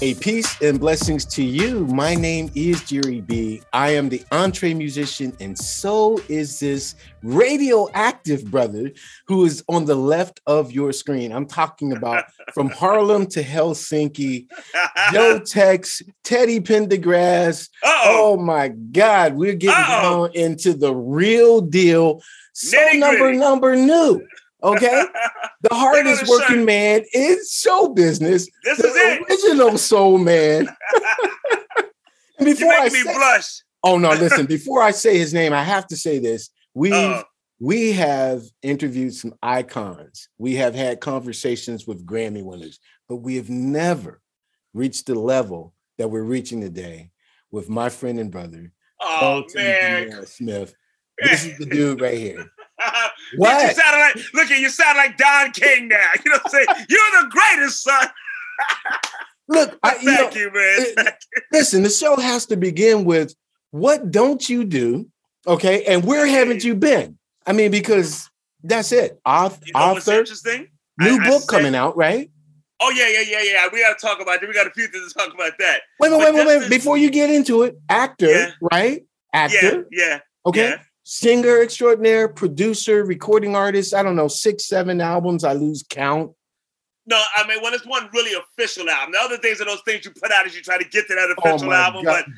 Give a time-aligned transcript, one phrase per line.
[0.00, 1.84] A peace and blessings to you.
[1.86, 3.60] My name is Jerry B.
[3.72, 6.94] I am the EntreMusician, and so is this
[7.24, 8.92] radioactive brother
[9.26, 11.32] who is on the left of your screen.
[11.32, 14.46] I'm talking about from Harlem to Helsinki,
[15.12, 17.68] Joe Tex, Teddy Pendergrass.
[17.82, 18.34] Uh-oh.
[18.34, 20.28] Oh my God, we're getting Uh-oh.
[20.28, 22.22] down into the real deal.
[22.52, 24.24] So number number new.
[24.62, 25.04] Okay,
[25.62, 26.66] the hardest working shirt.
[26.66, 29.22] man in show business this is it.
[29.28, 30.68] original soul man.
[32.38, 33.62] Before I say, blush.
[33.84, 34.46] oh no, listen.
[34.46, 36.50] Before I say his name, I have to say this.
[36.74, 37.22] We Uh,
[37.60, 40.28] we have interviewed some icons.
[40.38, 44.20] We have had conversations with Grammy winners, but we have never
[44.74, 47.10] reached the level that we're reaching today
[47.50, 50.26] with my friend and brother, oh Carlton man.
[50.26, 50.74] Smith.
[51.20, 52.46] This is the dude right here.
[53.32, 53.76] You What?
[53.76, 56.10] sound like look at you sound like Don King now.
[56.24, 56.86] You know what I'm saying?
[56.88, 58.06] You're the greatest son.
[59.50, 61.06] Look, I, you know, Thank you, man.
[61.06, 63.34] it- listen, the show has to begin with
[63.70, 65.08] what don't you do?
[65.46, 65.84] Okay.
[65.84, 67.18] And where haven't you been?
[67.46, 68.28] I mean, because
[68.62, 69.18] that's it.
[69.26, 70.68] Auth- You know author, interesting?
[70.98, 72.30] new I- I book said- coming out, right?
[72.80, 73.68] Oh yeah, yeah, yeah, yeah.
[73.72, 74.46] We got to talk about that.
[74.46, 75.80] We got a few things to talk about that.
[75.98, 76.70] Wait, wait, But wait, wait, wait.
[76.70, 78.50] Before you get into it, actor, Yeah.
[78.70, 79.04] right?
[79.34, 80.18] Yeah, Actor, yeah.
[80.46, 80.68] okay.
[80.70, 80.76] yeah.
[81.18, 83.94] Singer extraordinaire, producer, recording artist.
[83.94, 85.42] I don't know, six, seven albums.
[85.42, 86.32] I lose count.
[87.06, 89.12] No, I mean, well, it's one really official album.
[89.12, 91.14] The other things are those things you put out as you try to get to
[91.14, 92.04] that Oh official my album.
[92.04, 92.24] God.
[92.26, 92.34] But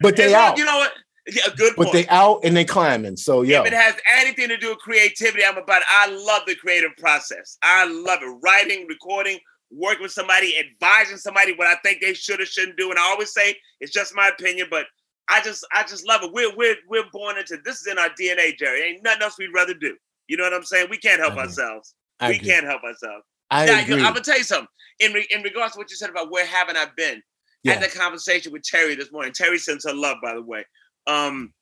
[0.00, 0.48] But they out.
[0.48, 0.92] not- You know what?
[1.26, 1.92] Yeah, good but point.
[1.92, 3.18] they out and they climbing.
[3.18, 3.60] So yeah.
[3.60, 5.86] If it has anything to do with creativity, I'm about it.
[5.90, 7.58] I love the creative process.
[7.62, 8.38] I love it.
[8.42, 9.38] Writing, recording,
[9.70, 12.88] working with somebody, advising somebody what I think they should or shouldn't do.
[12.88, 14.86] And I always say it's just my opinion, but
[15.28, 16.32] I just I just love it.
[16.32, 18.82] We're we're we're born into this is in our DNA, Jerry.
[18.82, 19.96] Ain't nothing else we'd rather do.
[20.28, 20.88] You know what I'm saying?
[20.90, 21.94] We can't help I ourselves.
[22.26, 23.24] We can't help ourselves.
[23.50, 23.94] I Now, agree.
[23.96, 24.68] I'm gonna tell you something.
[25.00, 27.22] In re- in regards to what you said about where haven't I been?
[27.66, 29.32] I had that conversation with Terry this morning.
[29.34, 30.64] Terry sends her love, by the way.
[31.06, 31.52] Um,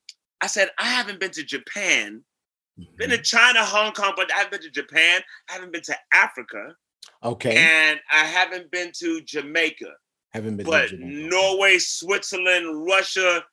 [0.41, 2.23] I said I haven't been to Japan,
[2.77, 3.11] been Mm-hmm.
[3.11, 5.21] to China, Hong Kong, but I haven't been to Japan.
[5.49, 6.75] I haven't been to Africa,
[7.23, 7.57] okay.
[7.57, 9.93] and I haven't been to Jamaica.
[10.33, 10.65] Haven't been.
[10.67, 11.29] to But Jamaica.
[11.29, 13.45] Norway, Switzerland, Russia,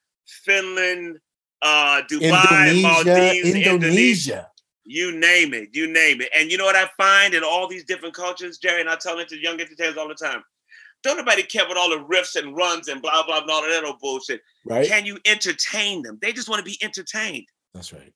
[0.45, 1.17] Finland,
[1.61, 3.69] uh, Dubai, Indonesia, Maldives, Indonesia.
[3.71, 4.51] Indonesia.
[4.85, 6.29] You name it, you name it.
[6.35, 9.19] And you know what I find in all these different cultures, Jerry, and I tell
[9.19, 10.41] it to young entertainers all the time.
[11.03, 13.83] Don't nobody care about all the riffs and runs and blah blah blah all that
[13.85, 14.41] old bullshit.
[14.65, 14.87] Right.
[14.87, 16.17] Can you entertain them?
[16.21, 17.45] They just want to be entertained.
[17.73, 18.13] That's right.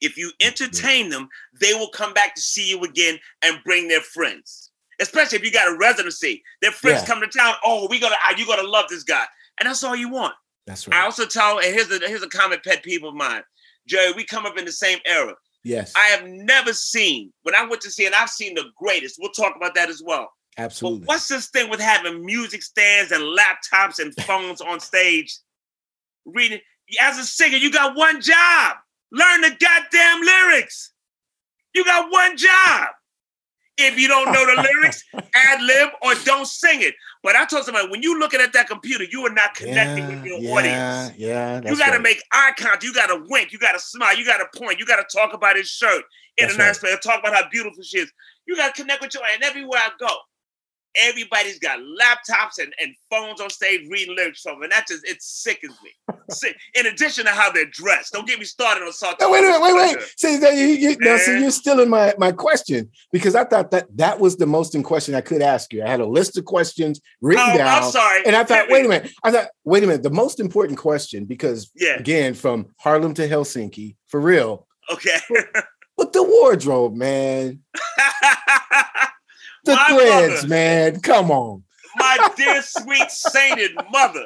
[0.00, 1.28] If you entertain them,
[1.60, 4.70] they will come back to see you again and bring their friends.
[5.00, 7.06] Especially if you got a residency, their friends Yeah.
[7.06, 7.54] come to town.
[7.64, 9.24] Oh, we gonna you gonna love this guy,
[9.60, 10.34] and that's all you want.
[10.68, 13.42] That's I also tell, and here's a here's a common pet peeve of mine,
[13.86, 14.12] Jerry.
[14.12, 15.34] We come up in the same era.
[15.64, 15.94] yes.
[15.96, 19.16] I have never seen when I went to see, and I've seen the greatest.
[19.18, 20.30] We'll talk about that as well.
[20.58, 21.00] Absolutely.
[21.00, 25.34] But what's this thing with having music stands and laptops and phones on stage?
[26.26, 26.60] Reading
[27.00, 28.76] as a singer, you got one job:
[29.10, 30.92] learn the goddamn lyrics.
[31.74, 32.88] You got one job.
[33.78, 36.94] If you don't know the lyrics, ad lib or don't sing it.
[37.22, 40.24] But I told somebody when you looking at that computer, you are not connecting with
[40.24, 41.18] your yeah, audience.
[41.18, 41.60] Yeah.
[41.64, 42.02] You got to right.
[42.02, 42.82] make eye contact.
[42.82, 43.52] You got to wink.
[43.52, 44.16] You got to smile.
[44.16, 44.78] You got to point.
[44.78, 46.02] You got to talk about his shirt
[46.36, 46.90] in That's a nice way.
[47.02, 48.12] Talk about how beautiful she is.
[48.46, 49.22] You got to connect with your.
[49.32, 50.08] And everywhere I go,
[51.00, 55.22] everybody's got laptops and, and phones on stage reading lyrics from, and that just it
[55.22, 55.90] sickens me.
[56.30, 56.56] Sick.
[56.74, 59.16] In addition to how they're dressed, don't get me started on Salt.
[59.20, 59.98] No, wait, wait, wait, wait.
[60.16, 61.42] See, that you, you, now, see, Man.
[61.42, 64.82] you're still in my, my question because I thought that that was the most in
[64.82, 65.82] question I could ask you.
[65.82, 67.82] I had a list of questions written Oh, down.
[67.82, 68.22] I'm sorry.
[68.26, 69.10] And I thought, wait a minute.
[69.24, 70.02] I thought, wait a minute.
[70.02, 71.94] The most important question, because Yeah.
[71.98, 75.18] again, from Harlem to Helsinki, for real, Okay.
[75.96, 77.60] but the wardrobe, man,
[79.68, 80.48] the My threads, mother.
[80.48, 81.00] man.
[81.00, 81.62] Come on.
[81.96, 84.24] my dear sweet sainted mother.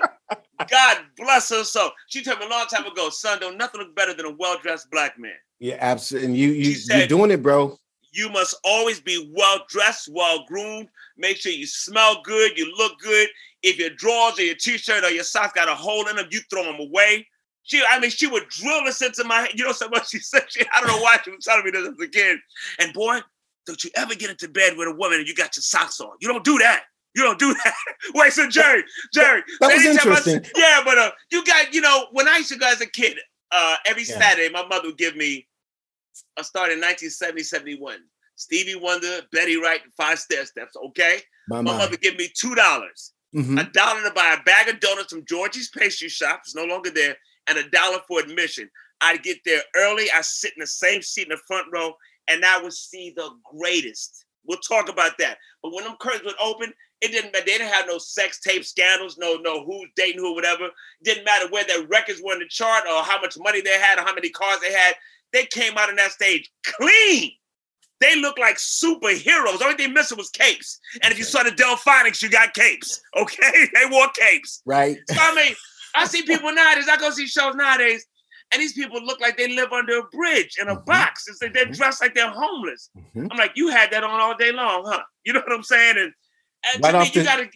[0.71, 1.91] God bless her soul.
[2.09, 4.91] She told me a long time ago, son, don't nothing look better than a well-dressed
[4.91, 5.33] black man.
[5.59, 6.29] Yeah, absolutely.
[6.29, 7.79] And you, you, She you're doing it, bro.
[8.13, 10.89] You must always be well dressed, well groomed.
[11.17, 13.29] Make sure you smell good, you look good.
[13.63, 16.41] If your drawers or your t-shirt or your socks got a hole in them, you
[16.51, 17.27] throw them away.
[17.65, 19.51] She, I mean, she would drill this into my head.
[19.55, 20.43] You know so much she said.
[20.49, 22.39] She, I don't know why she was telling me this as a kid.
[22.81, 23.21] And boy,
[23.67, 26.11] don't you ever get into bed with a woman and you got your socks on.
[26.21, 26.85] You don't do that.
[27.15, 27.75] You don't do that.
[28.15, 28.83] Wait, so Jerry,
[29.13, 30.45] Jerry, That was anytime I- interesting.
[30.57, 33.19] yeah, but uh, you got, you know, when I used to go as a kid,
[33.51, 34.19] uh, every Yeah.
[34.19, 35.47] Saturday, my mother would give me,
[36.39, 37.99] I started in 1970, 71.
[38.37, 41.19] Stevie Wonder, Betty Wright, Five Stairsteps, okay?
[41.49, 41.79] My My mind.
[41.79, 43.61] mother give me $2, dollars Mhm.
[43.61, 46.91] a dollar to buy a bag of donuts from Georgie's Pastry Shop, it's no longer
[46.91, 47.17] there,
[47.47, 48.71] and a dollar for admission.
[49.01, 51.95] I'd get there early, I sit in the same seat in the front row,
[52.29, 55.39] and I would see the greatest We'll talk about that.
[55.63, 57.45] But when them curtains would open, it didn't matter.
[57.45, 60.67] They didn't have no sex tape scandals, no, no who's dating who, whatever.
[60.67, 63.79] It didn't matter where their records were in the chart or how much money they
[63.79, 64.95] had or how many cars they had.
[65.33, 67.33] They came out on that stage clean.
[68.01, 69.59] They looked like superheroes.
[69.59, 70.81] The only thing missing was capes.
[71.03, 73.01] And if you saw the Delfonics, you got capes.
[73.17, 74.61] Okay, they wore capes.
[74.67, 74.99] Right.
[75.09, 75.55] So I mean,
[75.95, 76.89] I see people nowadays.
[76.91, 78.05] I go see shows nowadays,
[78.53, 80.85] and these people look like they live under a bridge in a mm-hmm.
[80.85, 81.27] box.
[81.29, 81.73] It's like they're mm-hmm.
[81.73, 82.91] dressed like they're homeless.
[82.97, 83.29] Mm-hmm.
[83.31, 85.03] I'm like, you had that on all day long, huh?
[85.25, 85.97] You know what I'm saying?
[85.99, 86.13] And,
[86.75, 87.49] and right off the, gotta,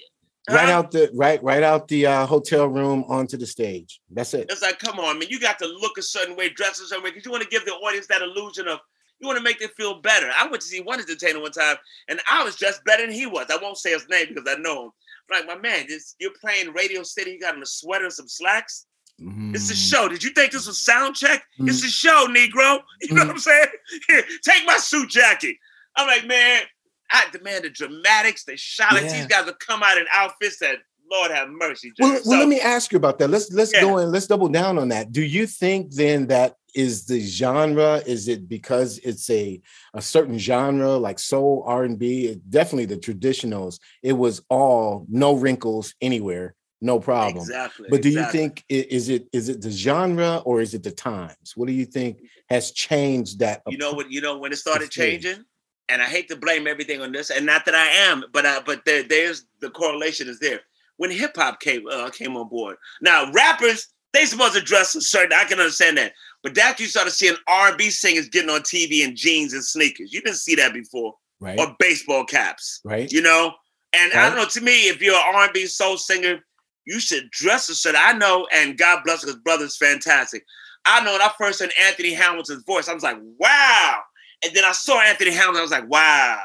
[0.50, 4.00] right out the right right out the uh, hotel room onto the stage.
[4.10, 4.50] That's it.
[4.50, 7.04] It's like, come on, man, you got to look a certain way, dress a certain
[7.04, 8.80] way, because you want to give the audience that illusion of
[9.20, 10.30] you want to make them feel better.
[10.38, 11.76] I went to see one entertainer one time,
[12.08, 13.46] and I was dressed better than he was.
[13.50, 14.90] I won't say his name because I know him.
[15.30, 18.28] Like, my man, this, you're playing Radio City, you got him a sweater and some
[18.28, 18.86] slacks.
[19.20, 19.54] Mm.
[19.54, 19.90] It's a mm.
[19.90, 20.08] show.
[20.08, 21.42] Did you think this was sound check?
[21.58, 21.68] Mm.
[21.68, 22.80] It's a show, Negro.
[23.02, 23.26] You know mm.
[23.26, 23.66] what I'm saying?
[24.08, 25.56] Here, take my suit jacket.
[25.96, 26.62] I'm like, man,
[27.10, 28.94] I demand the dramatics, the shot.
[28.94, 29.12] Yeah.
[29.12, 30.78] These guys will come out in outfits that
[31.10, 31.92] Lord have mercy.
[31.98, 33.28] Well, so, well, let me ask you about that.
[33.28, 33.82] Let's let's yeah.
[33.82, 35.12] go and let's double down on that.
[35.12, 38.02] Do you think then that is the genre?
[38.06, 39.60] Is it because it's a
[39.94, 42.36] a certain genre like soul R and B?
[42.48, 43.78] Definitely the traditionals.
[44.02, 47.42] It was all no wrinkles anywhere, no problem.
[47.42, 47.88] Exactly.
[47.90, 48.40] But do exactly.
[48.40, 51.52] you think is it is it the genre or is it the times?
[51.56, 52.18] What do you think
[52.48, 53.62] has changed that?
[53.66, 54.10] You know what?
[54.10, 55.44] You know when it started changing
[55.88, 58.62] and I hate to blame everything on this, and not that I am, but uh,
[58.64, 60.60] but there, there's the correlation is there
[60.96, 62.76] when hip hop came uh, came on board.
[63.00, 65.32] Now rappers they supposed to dress a certain.
[65.36, 66.12] I can understand that,
[66.42, 69.64] but that you started seeing R and B singers getting on TV in jeans and
[69.64, 70.12] sneakers.
[70.12, 71.58] You didn't see that before, right?
[71.58, 73.10] Or baseball caps, right?
[73.12, 73.52] You know,
[73.92, 74.24] and right.
[74.24, 74.46] I don't know.
[74.46, 76.40] To me, if you're an R and B soul singer,
[76.86, 78.00] you should dress a certain.
[78.02, 80.44] I know, and God bless his brother's fantastic.
[80.86, 83.98] I know when I first heard Anthony Hamilton's voice, I was like, wow.
[84.44, 86.40] And then I saw Anthony Hamilton, I was like, wow.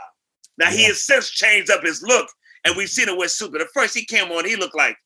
[0.58, 0.78] Now yeah.
[0.78, 2.28] he has since changed up his look
[2.66, 3.60] and we've seen it with Super.
[3.60, 4.98] The first he came on, he looked like,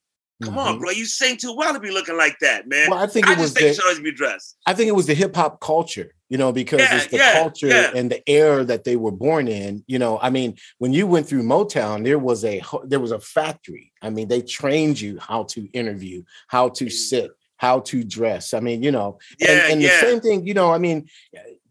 [0.41, 0.59] come mm-hmm.
[0.59, 2.89] on, bro, you sing too well to be looking like that, man.
[2.89, 4.57] Well, I think it I was think the, be dressed.
[4.65, 7.33] I think it was the hip hop culture, you know, because yeah, it's the yeah,
[7.33, 7.92] culture yeah.
[7.95, 9.83] and the era that they were born in.
[9.88, 13.19] You know, I mean, when you went through Motown, there was a there was a
[13.19, 13.92] factory.
[14.01, 16.92] I mean, they trained you how to interview, how to mm.
[16.92, 18.54] sit, how to dress.
[18.54, 21.07] I mean, you know, and, and the same thing, you know, I mean,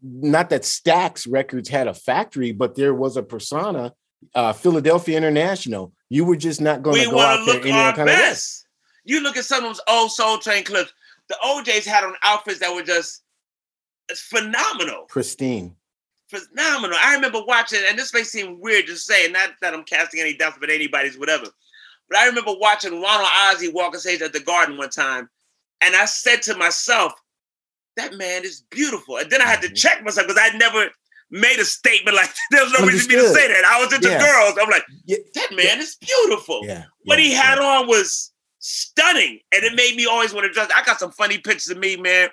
[0.01, 3.93] not that Stax Records had a factory, but there was a persona
[4.33, 5.93] uh, Philadelphia International.
[6.09, 8.65] You were just not going to go out there any kind best.
[8.65, 10.93] of You look at some of those old Soul Train clips.
[11.27, 13.23] The O'Jays had on outfits that were just
[14.13, 15.75] phenomenal, pristine,
[16.29, 16.97] phenomenal.
[17.01, 20.21] I remember watching, and this may seem weird to say, and not that I'm casting
[20.21, 21.47] any doubts, but anybody's whatever.
[22.09, 25.29] But I remember watching Ronald Isley walk on stage at the Garden one time,
[25.81, 27.13] and I said to myself,
[27.97, 29.75] "That man is beautiful." And then I had to mm-hmm.
[29.75, 30.89] check myself because I'd never
[31.31, 33.65] made a statement like there's no reason for me to say that.
[33.65, 34.19] I was into yeah.
[34.19, 34.57] girls.
[34.61, 35.79] I'm like, that man yeah.
[35.79, 36.61] is beautiful.
[36.63, 36.85] Yeah.
[37.03, 39.39] What he had on was stunning.
[39.53, 40.69] And it made me always want to dress.
[40.75, 42.29] I got some funny pictures of me, man.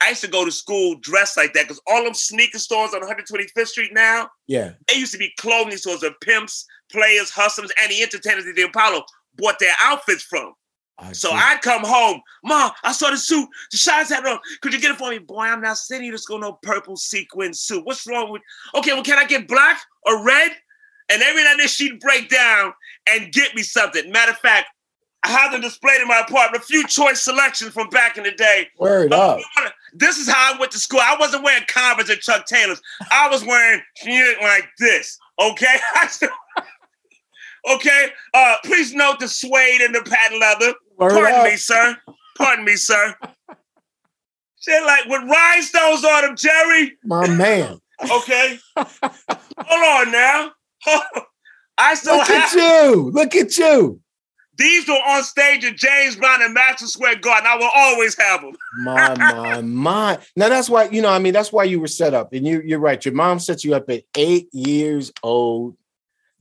[0.00, 3.00] I used to go to school dressed like that because all them sneaker stores on
[3.02, 7.90] 125th Street now, yeah, they used to be clothing stores of pimps, players, hustlers, and
[7.90, 9.04] the entertainers that the Apollo
[9.36, 10.52] bought their outfits from.
[10.98, 11.34] I so see.
[11.36, 13.48] I'd come home, Mom, I saw the suit.
[13.70, 14.38] The shots had on.
[14.62, 15.18] Could you get it for me?
[15.18, 17.84] Boy, I'm not sending you to school no purple sequin suit.
[17.84, 18.42] What's wrong with
[18.74, 20.52] okay, well, can I get black or red?
[21.08, 22.72] And every night then she'd break down
[23.08, 24.10] and get me something.
[24.10, 24.68] Matter of fact,
[25.26, 28.30] I have them displayed in my apartment, a few choice selections from back in the
[28.30, 28.68] day.
[28.78, 29.40] Word up.
[29.92, 31.00] This is how I went to school.
[31.02, 32.80] I wasn't wearing Converse or Chuck Taylors.
[33.10, 35.18] I was wearing shit like this.
[35.40, 35.74] Okay.
[37.74, 38.08] okay.
[38.34, 40.74] Uh, please note the suede and the patent leather.
[40.96, 41.44] Word Pardon up.
[41.46, 41.96] me, sir.
[42.38, 43.16] Pardon me, sir.
[44.60, 46.96] Shit like with rhinestones on them, Jerry.
[47.02, 47.80] My man.
[48.12, 48.60] okay.
[48.76, 50.52] Hold on now.
[51.78, 53.10] I still Look have at you.
[53.10, 54.00] Look at you.
[54.56, 57.46] These were on stage at James Brown and Madison Square Garden.
[57.46, 58.56] I will always have them.
[58.78, 60.18] my, my, my.
[60.34, 62.32] Now that's why, you know, I mean, that's why you were set up.
[62.32, 63.04] And you, you're right.
[63.04, 65.76] Your mom set you up at eight years old.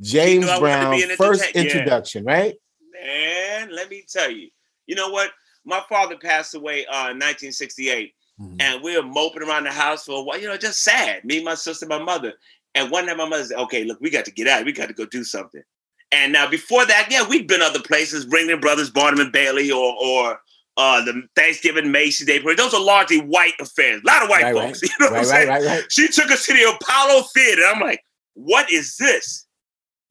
[0.01, 2.33] James Brown, first introduction, yeah.
[2.33, 2.55] right?
[2.91, 4.49] Man, let me tell you.
[4.87, 5.31] You know what?
[5.63, 8.55] My father passed away uh, in 1968, mm-hmm.
[8.59, 10.39] and we were moping around the house for a while.
[10.39, 11.23] You know, just sad.
[11.23, 12.33] Me, my sister, my mother.
[12.75, 14.65] And one night, my mother said, "Okay, look, we got to get out.
[14.65, 15.63] We got to go do something."
[16.11, 19.95] And now, before that, yeah, we'd been other places, Ringling Brothers, Barnum and Bailey, or
[20.01, 20.39] or
[20.77, 22.57] uh, the Thanksgiving Macy's Day Parade.
[22.57, 24.01] Those are largely white affairs.
[24.03, 24.81] A lot of white right, folks.
[24.83, 24.91] Right.
[24.99, 25.83] You know what I'm saying?
[25.89, 27.63] She took us to the Apollo Theater.
[27.65, 29.45] I'm like, what is this?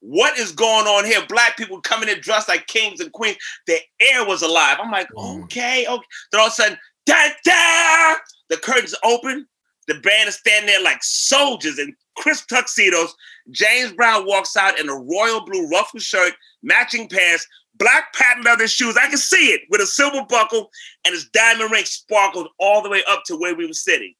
[0.07, 1.25] what is going on here?
[1.27, 3.37] Black people coming in dressed like kings and queens.
[3.65, 4.77] The air was alive.
[4.79, 5.43] I'm like, mm.
[5.45, 6.05] okay, okay.
[6.31, 8.15] Then all of a sudden, da da,
[8.49, 9.47] the curtains open.
[9.87, 13.13] The band is standing there like soldiers and crisp tuxedos.
[13.51, 18.67] James Brown walks out in a royal blue ruffled shirt, matching pants, black patent leather
[18.67, 18.97] shoes.
[18.97, 20.69] I can see it with a silver buckle,
[21.05, 24.13] and his diamond ring sparkled all the way up to where we were sitting.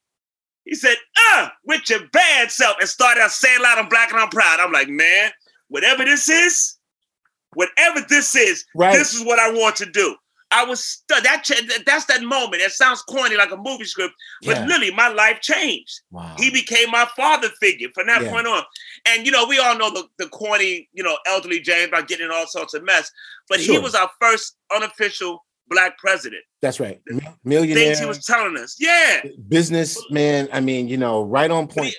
[0.66, 0.96] He said,
[1.32, 4.60] uh, with your bad self, and started out saying loud, I'm black and I'm proud.
[4.60, 5.32] I'm like, man,
[5.68, 6.78] whatever this is,
[7.54, 8.94] whatever this is, right.
[8.94, 10.16] this is what I want to do.
[10.52, 11.24] I was that
[11.86, 12.62] that's that moment.
[12.62, 14.66] It sounds corny like a movie script, but yeah.
[14.66, 16.02] literally my life changed.
[16.12, 16.36] Wow.
[16.38, 18.32] He became my father figure from that yeah.
[18.32, 18.64] point on.
[19.08, 22.28] And you know, we all know the, the corny, you know, elderly James by getting
[22.28, 23.12] in all sorts of mess,
[23.50, 23.76] but sure.
[23.76, 26.44] he was our first unofficial black president.
[26.62, 27.02] That's right.
[27.44, 27.76] Millionaire.
[27.76, 28.76] Things he was telling us.
[28.80, 29.24] Yeah.
[29.48, 30.48] Businessman.
[30.54, 31.96] I mean, you know, right on point.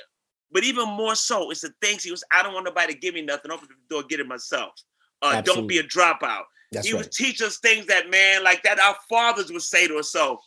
[0.53, 2.99] But, but even more so, it's the things he was, I don't want nobody to
[2.99, 3.50] give me nothing.
[3.50, 4.71] Open the door, get it myself.
[5.21, 6.45] Uh, don't be a dropout.
[6.73, 7.02] That's he right.
[7.02, 10.11] would teach us things that, man, like that our fathers would say to us.
[10.11, 10.38] So,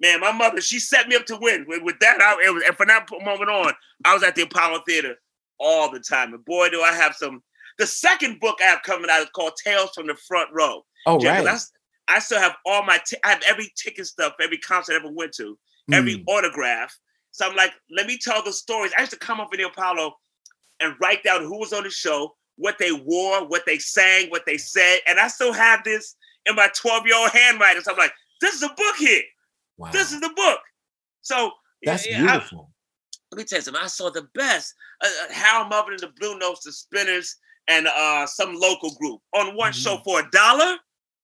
[0.00, 1.64] man, my mother, she set me up to win.
[1.68, 3.72] With, with that, I, was, and from that moment on,
[4.04, 5.16] I was at the Apollo Theater
[5.58, 6.32] all the time.
[6.34, 7.42] And boy, do I have some.
[7.78, 10.84] The second book I have coming out is called Tales from the Front Row.
[11.04, 11.46] Oh, right.
[11.46, 11.58] I,
[12.08, 15.10] I still have all my, t- I have every ticket stuff, every concert I ever
[15.10, 15.58] went to,
[15.92, 16.24] every mm.
[16.26, 16.96] autograph.
[17.32, 18.92] So I'm like, let me tell the stories.
[18.96, 20.14] I used to come up in the Apollo
[20.80, 24.44] and write down who was on the show, what they wore, what they sang, what
[24.46, 25.00] they said.
[25.06, 27.82] And I still have this in my 12 year old handwriting.
[27.82, 29.22] So I'm like, this is a book here.
[29.78, 29.90] Wow.
[29.92, 30.60] This is the book.
[31.20, 32.70] So that's yeah, beautiful.
[32.70, 33.82] I, let me tell you something.
[33.82, 34.74] I saw the best.
[35.02, 37.36] Uh, uh Harold Melvin and the Blue Notes, the Spinners,
[37.68, 39.80] and uh, some local group on one mm-hmm.
[39.80, 40.76] show for a dollar.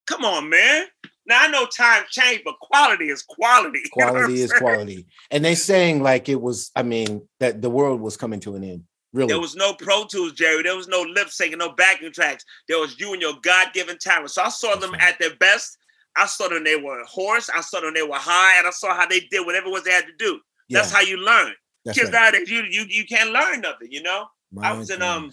[0.07, 0.87] Come on, man.
[1.27, 3.83] Now I know time changed, but quality is quality.
[3.93, 5.07] Quality is quality.
[5.31, 8.65] And they saying like it was, I mean, that the world was coming to an
[8.65, 8.85] end.
[9.13, 9.29] Really?
[9.29, 10.63] There was no Pro Tools, Jerry.
[10.63, 12.45] There was no lip syncing, no backing tracks.
[12.67, 14.31] There was you and your God given talent.
[14.31, 15.77] So I saw them at their best.
[16.17, 17.51] I saw them they were hoarse.
[17.55, 19.85] I saw them they were high, and I saw how they did whatever it was
[19.85, 20.41] they had to do.
[20.69, 20.79] Yeah.
[20.79, 21.53] That's how you learn.
[21.85, 22.33] That's Kids right.
[22.33, 23.89] nowadays, you you you can't learn nothing.
[23.91, 24.27] You know.
[24.51, 25.31] My I was in um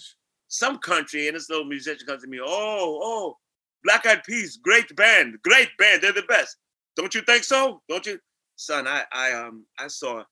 [0.47, 2.39] some country, and this little musician comes to me.
[2.41, 3.37] Oh, oh,
[3.83, 6.01] Black Eyed Peas, great band, great band.
[6.01, 6.57] They're the best.
[6.95, 7.81] Don't you think so?
[7.87, 8.19] Don't you,
[8.55, 8.87] son?
[8.87, 10.23] I I um I saw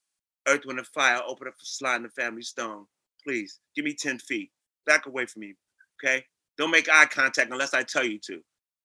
[0.47, 2.85] Earth, Wind, and Fire open up for Sly and the Family Stone
[3.27, 4.51] please give me 10 feet.
[4.85, 5.55] Back away from me.
[6.01, 6.23] Okay?
[6.57, 8.39] Don't make eye contact unless I tell you to.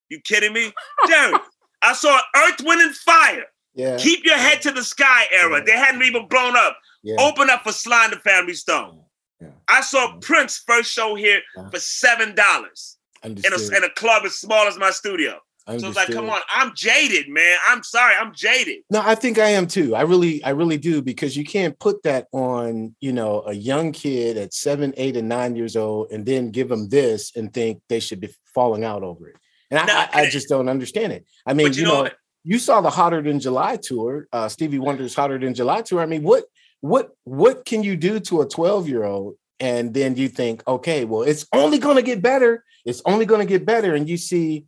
[0.09, 0.73] You kidding me?
[1.09, 1.35] Jerry,
[1.83, 3.45] I saw Earth, Wind, and Fire.
[3.75, 3.97] Yeah.
[3.99, 5.59] Keep your head to the sky era.
[5.59, 5.65] Yeah.
[5.65, 6.77] They hadn't even blown up.
[7.03, 7.17] Yeah.
[7.21, 9.01] Open up for Sly and the Family Stone.
[9.41, 9.49] Yeah.
[9.69, 14.35] I saw Prince first show here for seven dollars in a, in a club as
[14.35, 15.39] small as my studio.
[15.69, 17.57] So it's like, come on, I'm jaded, man.
[17.69, 18.83] I'm sorry, I'm jaded.
[18.91, 19.95] No, I think I am too.
[19.95, 23.93] I really, I really do because you can't put that on, you know, a young
[23.93, 27.81] kid at seven, eight, and nine years old, and then give them this and think
[27.89, 29.37] they should be falling out over it.
[29.71, 31.27] And no, I, I, just don't understand it.
[31.47, 32.11] I mean, you, you, know, know
[32.45, 36.01] you saw the Hotter Than July tour, uh, Stevie Wonder's Hotter Than July tour.
[36.01, 36.45] I mean, what,
[36.81, 39.37] what, what can you do to a twelve year old?
[39.61, 42.65] And then you think, okay, well, it's only going to get better.
[42.85, 44.67] It's only going to get better, and you see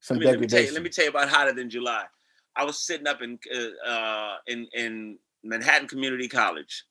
[0.00, 2.04] some let me, let me, tell you, let me tell you about hotter than July.
[2.56, 6.84] I was sitting up in uh, uh, in in Manhattan Community College,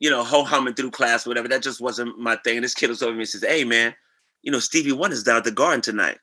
[0.00, 1.48] you know, ho humming through class, whatever.
[1.48, 2.56] That just wasn't my thing.
[2.56, 3.94] And this kid was over me and says, "Hey, man,
[4.42, 6.18] you know Stevie Wonder's down at the Garden tonight."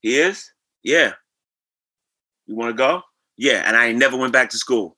[0.00, 1.14] He is, yeah.
[2.46, 3.02] You want to go?
[3.36, 3.62] Yeah.
[3.66, 4.96] And I never went back to school.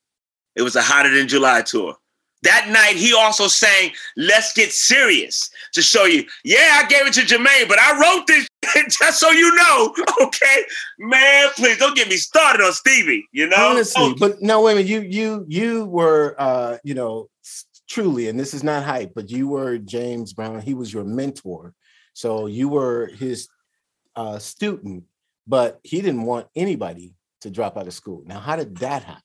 [0.55, 1.95] It was a hotter than July tour.
[2.43, 7.15] That night, he also sang Let's Get Serious to show you, yeah, I gave it
[7.15, 8.47] to Jermaine, but I wrote this
[8.89, 10.65] just so you know, okay?
[10.99, 13.71] Man, please don't get me started on Stevie, you know?
[13.71, 14.15] Honestly, oh.
[14.19, 14.89] but no, wait a minute.
[14.89, 17.29] You, you, you were, uh, you know,
[17.89, 20.61] truly, and this is not hype, but you were James Brown.
[20.61, 21.75] He was your mentor.
[22.13, 23.49] So you were his
[24.17, 25.05] uh, student,
[25.47, 28.23] but he didn't want anybody to drop out of school.
[28.27, 29.23] Now, how did that happen?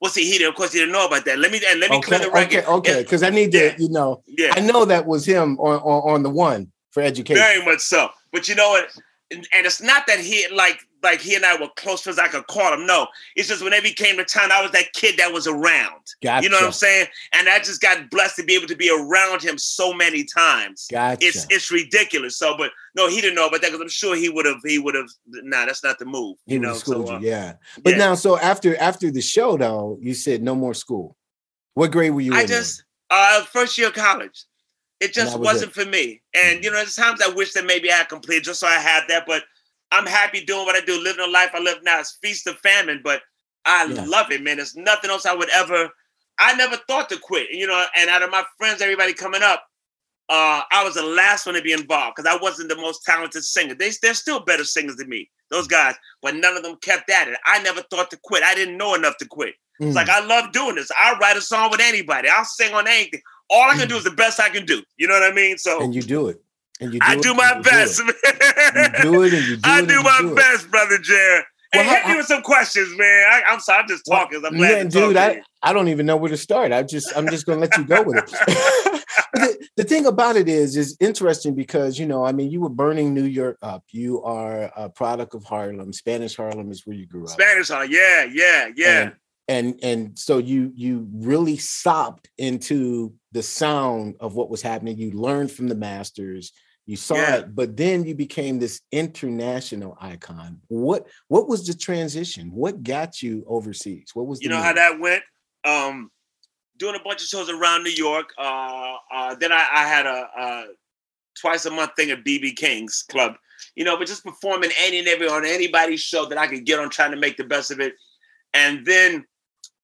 [0.00, 1.38] Well, see, he did, of course he didn't know about that.
[1.38, 2.64] Let me and let me okay, clear the record.
[2.64, 3.76] Okay, okay, because I need to, yeah.
[3.78, 4.52] you know, yeah.
[4.54, 7.42] I know that was him on, on on the one for education.
[7.42, 8.10] Very much so.
[8.36, 8.90] But you know what?
[9.30, 12.18] And, and it's not that he like like he and I were close friends.
[12.18, 12.84] I could call him.
[12.84, 16.02] No, it's just whenever he came to town, I was that kid that was around.
[16.22, 16.44] Gotcha.
[16.44, 17.06] You know what I'm saying?
[17.32, 20.86] And I just got blessed to be able to be around him so many times.
[20.92, 21.26] Gotcha.
[21.26, 22.36] It's it's ridiculous.
[22.36, 24.58] So, but no, he didn't know about that because I'm sure he would have.
[24.62, 25.08] He would have.
[25.26, 26.36] Nah, that's not the move.
[26.44, 27.54] He you know, so, uh, you, yeah.
[27.82, 27.98] But yeah.
[27.98, 31.16] now, so after after the show, though, you said no more school.
[31.72, 32.34] What grade were you?
[32.34, 34.44] I just uh first year of college.
[35.00, 36.22] It just was not for me.
[36.34, 38.78] And you know, there's times I wish that maybe I had completed just so I
[38.78, 39.44] had that, but
[39.92, 42.00] I'm happy doing what I do, living the life I live now.
[42.00, 43.22] It's feast of famine, but
[43.64, 44.04] I yeah.
[44.06, 44.56] love it, man.
[44.56, 45.90] There's nothing else I would ever.
[46.38, 47.84] I never thought to quit, you know.
[47.96, 49.66] And out of my friends, everybody coming up,
[50.28, 53.44] uh, I was the last one to be involved because I wasn't the most talented
[53.44, 53.74] singer.
[53.74, 57.28] They, they're still better singers than me, those guys, but none of them kept at
[57.28, 57.38] it.
[57.46, 58.42] I never thought to quit.
[58.42, 59.54] I didn't know enough to quit.
[59.80, 59.88] Mm.
[59.88, 60.90] It's like I love doing this.
[60.96, 62.28] I'll write a song with anybody.
[62.28, 63.20] I'll sing on anything.
[63.50, 63.90] All I can mm.
[63.90, 64.82] do is the best I can do.
[64.96, 65.58] You know what I mean?
[65.58, 66.42] So and you do it.
[66.80, 68.92] And you do I do my best, do man.
[68.98, 69.66] You do it and you do it.
[69.66, 71.44] I do my do best, brother Jared.
[71.74, 73.26] Well, hey, hit me with some questions, man.
[73.30, 74.42] I, am sorry, I'm just talking.
[74.44, 76.72] I'm glad man, dude, I, I don't even know where to start.
[76.72, 78.30] I just I'm just gonna let you go with it.
[79.34, 82.68] the, the, thing about it is is interesting because you know, I mean, you were
[82.68, 83.84] burning New York up.
[83.90, 85.92] You are a product of Harlem.
[85.92, 87.30] Spanish Harlem is where you grew up.
[87.30, 89.02] Spanish Harlem, yeah, yeah, yeah.
[89.02, 89.12] And,
[89.48, 94.98] and and so you you really sopped into the sound of what was happening.
[94.98, 96.52] You learned from the masters.
[96.86, 97.36] You saw yeah.
[97.36, 100.60] it but then you became this international icon.
[100.68, 102.50] What what was the transition?
[102.52, 104.10] What got you overseas?
[104.14, 105.22] What was you know how that went?
[105.64, 106.10] Um
[106.78, 110.28] doing a bunch of shows around new york uh, uh then i, I had a,
[110.38, 110.64] a,
[111.40, 113.36] twice a month thing at bb king's club
[113.74, 116.78] you know but just performing any and every on anybody's show that i could get
[116.78, 117.94] on trying to make the best of it.
[118.56, 119.24] And then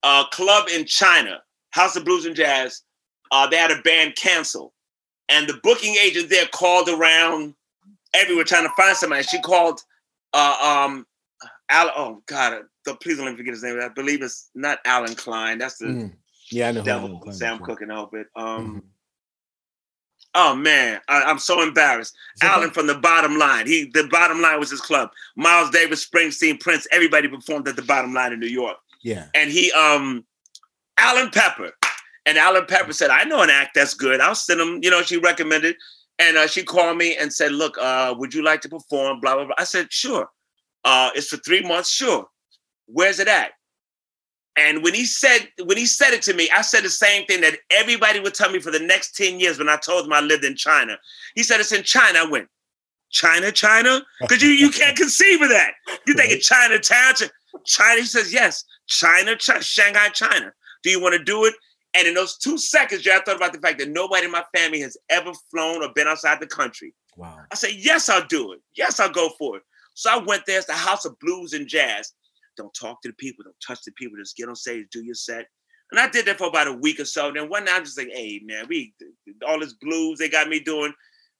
[0.04, 2.82] a club in china house of blues and jazz
[3.30, 4.72] uh, they had a band cancel
[5.28, 7.54] and the booking agent there called around
[8.14, 9.22] everywhere trying to find somebody.
[9.22, 9.80] She called
[10.32, 11.06] uh, um
[11.70, 11.90] Al.
[11.96, 12.62] Oh God,
[13.00, 13.80] please don't let me forget his name.
[13.80, 15.58] I believe it's not Allen Klein.
[15.58, 16.12] That's the mm.
[16.50, 16.82] yeah, I know.
[16.82, 18.26] Devil, Sam Cooke and help it.
[18.36, 18.66] Um.
[18.66, 18.78] Mm-hmm.
[20.34, 22.14] Oh man, I, am so embarrassed.
[22.40, 23.66] Alan from the bottom line.
[23.66, 25.10] He the bottom line was his club.
[25.36, 28.78] Miles Davis, Springsteen, Prince, everybody performed at the bottom line in New York.
[29.02, 29.26] Yeah.
[29.34, 30.24] And he um
[30.98, 31.72] Alan Pepper.
[32.24, 34.20] And Alan Pepper said, I know an act that's good.
[34.20, 35.74] I'll send him, you know, she recommended.
[36.20, 39.20] And uh, she called me and said, Look, uh, would you like to perform?
[39.20, 39.54] Blah, blah, blah.
[39.58, 40.28] I said, Sure.
[40.84, 41.90] Uh, it's for three months.
[41.90, 42.26] Sure.
[42.86, 43.52] Where's it at?
[44.56, 47.40] And when he said when he said it to me, I said the same thing
[47.40, 50.20] that everybody would tell me for the next 10 years when I told him I
[50.20, 50.98] lived in China.
[51.34, 52.20] He said it's in China.
[52.20, 52.48] I went,
[53.10, 54.02] China, China?
[54.20, 55.72] Because you, you can't conceive of that.
[56.06, 57.14] You think it's Chinatown,
[57.64, 58.00] China.
[58.00, 60.52] He says, yes, China, China, Shanghai, China.
[60.82, 61.54] Do you want to do it?
[61.94, 64.80] And in those two seconds, I thought about the fact that nobody in my family
[64.80, 66.94] has ever flown or been outside the country.
[67.16, 67.38] Wow.
[67.50, 68.60] I said, yes, I'll do it.
[68.74, 69.62] Yes, I'll go for it.
[69.94, 70.58] So I went there.
[70.58, 72.12] It's the House of Blues and Jazz.
[72.56, 73.44] Don't talk to the people.
[73.44, 74.18] Don't touch the people.
[74.18, 75.46] Just get on stage, do your set.
[75.90, 77.28] And I did that for about a week or so.
[77.28, 78.94] And then one night I'm just like, hey, man, we
[79.46, 80.92] all this blues they got me doing.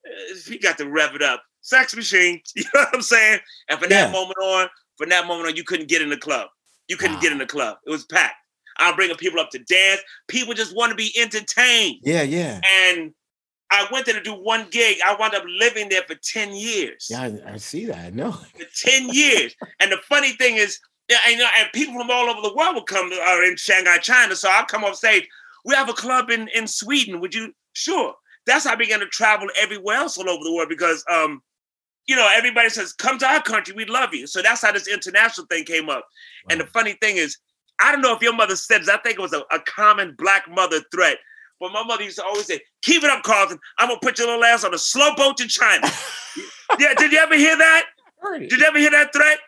[0.07, 1.43] Uh, we got to rev it up.
[1.63, 2.41] Sex machine.
[2.55, 3.41] You know what I'm saying?
[3.71, 4.07] And from yeah.
[4.07, 6.49] that moment on, from that moment on, you couldn't get in the club.
[6.89, 7.23] You couldn't wow.
[7.23, 7.79] get in the club.
[7.87, 8.35] It was packed.
[8.79, 10.01] I'm bringing people up to dance.
[10.29, 12.01] People just want to be entertained.
[12.03, 12.61] Yeah, yeah.
[12.89, 13.13] And
[13.71, 14.99] I went there to do one gig.
[15.05, 17.09] I wound up living there for 10 years.
[17.11, 18.15] Yeah, I, I see that.
[18.15, 18.33] No.
[18.33, 19.55] For 10 years.
[19.81, 20.79] and the funny thing is,
[21.27, 24.37] and, and people from all over the world will come are in Shanghai, China.
[24.37, 25.27] So I'll come off stage.
[25.65, 27.21] We have a club in, in Sweden.
[27.21, 27.53] Would you?
[27.75, 28.15] Sure.
[28.47, 31.43] That's how I began to travel everywhere else all over the world because um,
[32.07, 34.27] you know, everybody says, come to our country, we love you.
[34.27, 35.99] So that's how this international thing came up.
[35.99, 36.51] Wow.
[36.51, 37.39] And the funny thing is,
[37.81, 38.89] I don't know if your mother said this.
[38.89, 41.19] I think it was a, a common black mother threat.
[41.61, 43.59] But my mother used to always say, keep it up, Carlton.
[43.79, 45.87] I'm gonna put your little ass on a slow boat to China.
[46.79, 47.85] yeah, did you ever hear that?
[48.39, 49.39] Did you ever hear that threat?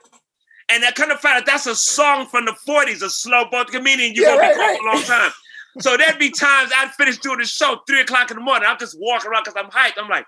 [0.70, 3.68] And I kind of found out that's a song from the 40s, a slow boat
[3.68, 4.14] comedian.
[4.14, 4.80] You're yeah, gonna right, be right.
[4.80, 5.32] a long time.
[5.80, 8.68] So there'd be times I'd finish doing the show three o'clock in the morning.
[8.68, 10.00] I'm just walking around because I'm hyped.
[10.00, 10.26] I'm like,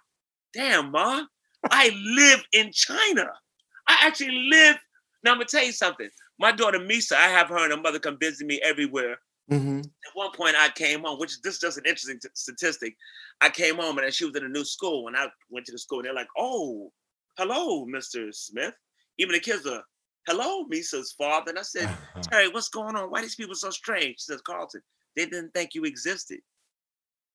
[0.53, 1.23] damn, ma,
[1.71, 3.29] I live in China.
[3.89, 4.77] I actually live.
[5.23, 6.09] Now I'm gonna tell you something.
[6.39, 9.19] My daughter Misa, I have her and her mother come visit me everywhere.
[9.51, 9.79] Mm-hmm.
[9.79, 12.97] At one point, I came home, which this is just an interesting t- statistic.
[13.41, 15.79] I came home and she was in a new school, and I went to the
[15.79, 16.93] school, and they're like, "Oh,
[17.39, 18.35] hello, Mr.
[18.35, 18.75] Smith."
[19.19, 19.85] Even the kids are,
[20.27, 22.23] "Hello, Misa's father." And I said, uh-huh.
[22.23, 23.11] "Terry, what's going on?
[23.11, 24.83] Why these people so strange?" She says, "Carlton,
[25.15, 26.41] they didn't think you existed.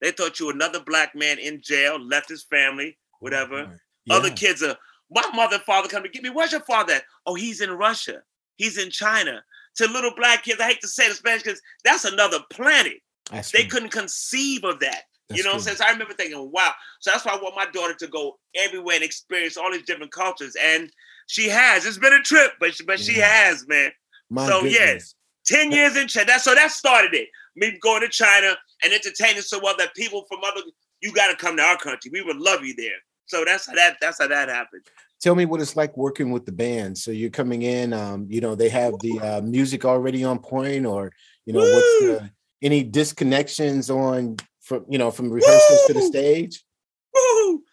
[0.01, 3.79] They thought you were another black man in jail, left his family, whatever.
[4.05, 4.15] Yeah.
[4.15, 4.77] Other kids are."
[5.13, 6.29] My mother and father come to get me.
[6.29, 7.03] Where's your father at?
[7.25, 8.21] Oh, he's in Russia
[8.61, 9.43] he's in China.
[9.77, 12.97] To little black kids, I hate to say the Spanish because that's another planet.
[13.31, 13.69] That's they true.
[13.69, 15.03] couldn't conceive of that.
[15.29, 15.77] That's you know what I'm saying?
[15.77, 16.73] So I remember thinking, wow.
[16.99, 20.11] So that's why I want my daughter to go everywhere and experience all these different
[20.11, 20.55] cultures.
[20.61, 20.91] And
[21.27, 21.85] she has.
[21.85, 23.05] It's been a trip, but she, but yeah.
[23.05, 23.91] she has, man.
[24.29, 24.73] My so goodness.
[24.73, 26.37] yes, 10 years in China.
[26.39, 27.29] So that started it.
[27.55, 30.61] Me going to China and entertaining so well that people from other
[31.01, 32.11] you got to come to our country.
[32.13, 32.99] We would love you there.
[33.31, 34.83] So that's how that that's how that happened
[35.21, 36.97] tell me what it's like working with the band.
[36.97, 40.85] So you're coming in, um, you know, they have the uh, music already on point,
[40.85, 41.13] or
[41.45, 41.73] you know, Woo!
[41.73, 45.87] what's the any disconnections on from you know from rehearsals Woo!
[45.87, 46.65] to the stage?
[47.13, 47.63] Woo!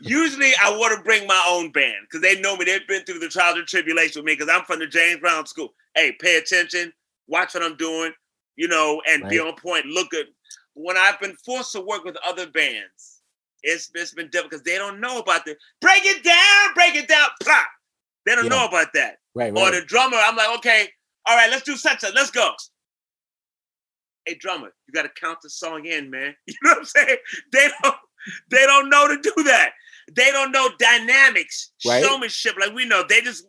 [0.00, 2.64] Usually, I want to bring my own band because they know me.
[2.66, 5.46] They've been through the trials and tribulations with me because I'm from the James Brown
[5.46, 5.74] School.
[5.96, 6.92] Hey, pay attention,
[7.26, 8.12] watch what I'm doing,
[8.54, 9.30] you know, and right.
[9.30, 9.86] be on point.
[9.86, 10.26] Look good.
[10.74, 13.17] When I've been forced to work with other bands,
[13.62, 17.08] it's, it's been difficult because they don't know about the break it down, break it
[17.08, 17.66] down, plop.
[18.26, 18.50] They don't yeah.
[18.50, 19.16] know about that.
[19.34, 19.74] Right, right.
[19.74, 20.88] Or the drummer, I'm like, okay,
[21.26, 22.52] all right, let's do such a, let's go.
[24.26, 26.34] hey drummer, you gotta count the song in, man.
[26.46, 27.16] You know what I'm saying?
[27.52, 27.96] They don't
[28.50, 29.72] they don't know to do that.
[30.14, 32.04] They don't know dynamics, right.
[32.04, 33.04] showmanship like we know.
[33.08, 33.44] They just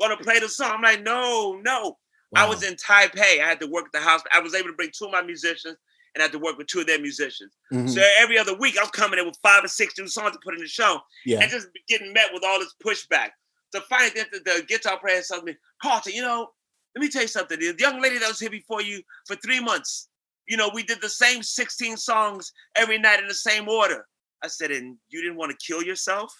[0.00, 0.72] want to play the song.
[0.74, 1.96] I'm like, no, no.
[2.32, 2.46] Wow.
[2.46, 3.40] I was in Taipei.
[3.40, 4.22] I had to work at the house.
[4.32, 5.76] I was able to bring two of my musicians
[6.16, 7.52] and I had to work with two of their musicians.
[7.70, 7.88] Mm-hmm.
[7.88, 10.54] So every other week, I'm coming in with five or six new songs to put
[10.54, 11.40] in the show, yeah.
[11.40, 13.28] and just getting met with all this pushback.
[13.74, 16.48] So finally, the, the guitar player said to me, Carter, you know,
[16.94, 17.58] let me tell you something.
[17.60, 20.08] The young lady that was here before you for three months,
[20.48, 24.06] you know, we did the same 16 songs every night in the same order.
[24.42, 26.32] I said, and you didn't want to kill yourself?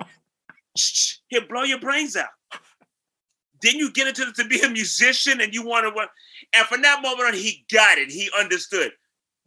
[1.28, 2.28] He'll blow your brains out.
[3.62, 6.08] Then you get into the, to be a musician and you want to
[6.54, 8.10] and from that moment on, he got it.
[8.10, 8.92] He understood.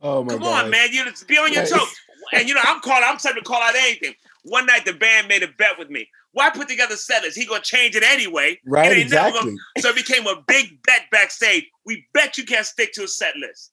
[0.02, 0.66] Oh my Come God.
[0.66, 0.90] on, man.
[0.92, 1.96] You be on your toes.
[2.34, 4.14] and you know, I'm calling, I'm trying to call out anything.
[4.44, 6.08] One night the band made a bet with me.
[6.32, 7.38] Why put together set list?
[7.38, 8.60] He gonna change it anyway.
[8.66, 9.40] Right, exactly.
[9.40, 11.66] Gonna, so it became a big bet backstage.
[11.86, 13.72] We bet you can't stick to a set list.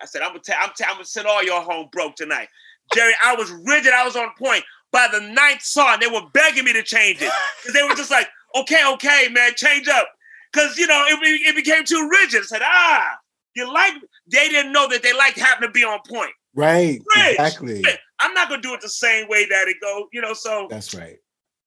[0.00, 2.48] I said, I'm gonna tell, I'm, t- I'm gonna send all your home broke tonight.
[2.94, 4.62] Jerry, I was rigid, I was on point.
[4.92, 7.32] By the ninth song, they were begging me to change it.
[7.62, 8.28] Because they were just like,
[8.60, 10.08] okay, okay, man, change up.
[10.52, 12.42] Because, you know, it, it became too rigid.
[12.42, 13.16] I said, ah,
[13.54, 13.94] you like,
[14.30, 16.32] they didn't know that they liked having to be on point.
[16.54, 17.84] Right, Rich, exactly.
[18.18, 20.66] I'm not going to do it the same way that it goes, you know, so.
[20.70, 21.18] That's right.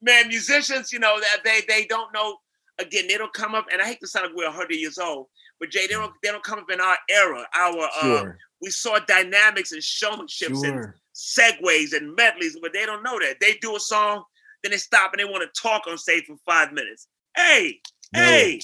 [0.01, 2.37] Man, musicians, you know, that they they don't know,
[2.79, 5.27] again, they don't come up, and I hate to sound like we're 100 years old,
[5.59, 7.45] but Jay, they don't they don't come up in our era.
[7.53, 8.29] Our uh, sure.
[8.29, 10.81] uh, we saw dynamics and showmanships sure.
[10.83, 13.37] and segues and medleys, but they don't know that.
[13.41, 14.23] They do a song,
[14.63, 17.07] then they stop and they want to talk on stage for five minutes.
[17.35, 17.79] Hey,
[18.13, 18.21] no.
[18.21, 18.61] hey,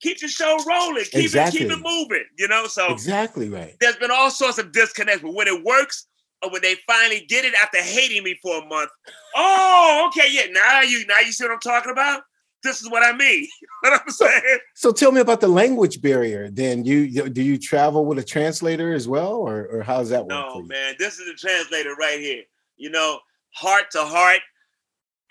[0.00, 1.60] keep your show rolling, keep exactly.
[1.60, 2.24] it, keep it moving.
[2.38, 3.74] You know, so exactly right.
[3.80, 6.06] There's been all sorts of disconnects, but when it works,
[6.42, 8.90] or when they finally get it after hating me for a month,
[9.34, 12.22] oh, okay, yeah, now you now you see what I'm talking about.
[12.62, 13.46] This is what I mean.
[13.82, 14.58] what I'm saying.
[14.74, 16.50] So, so tell me about the language barrier.
[16.50, 20.28] Then you do you travel with a translator as well, or or how's that work?
[20.28, 22.42] No, man, this is the translator right here.
[22.76, 23.20] You know,
[23.54, 24.40] heart to heart.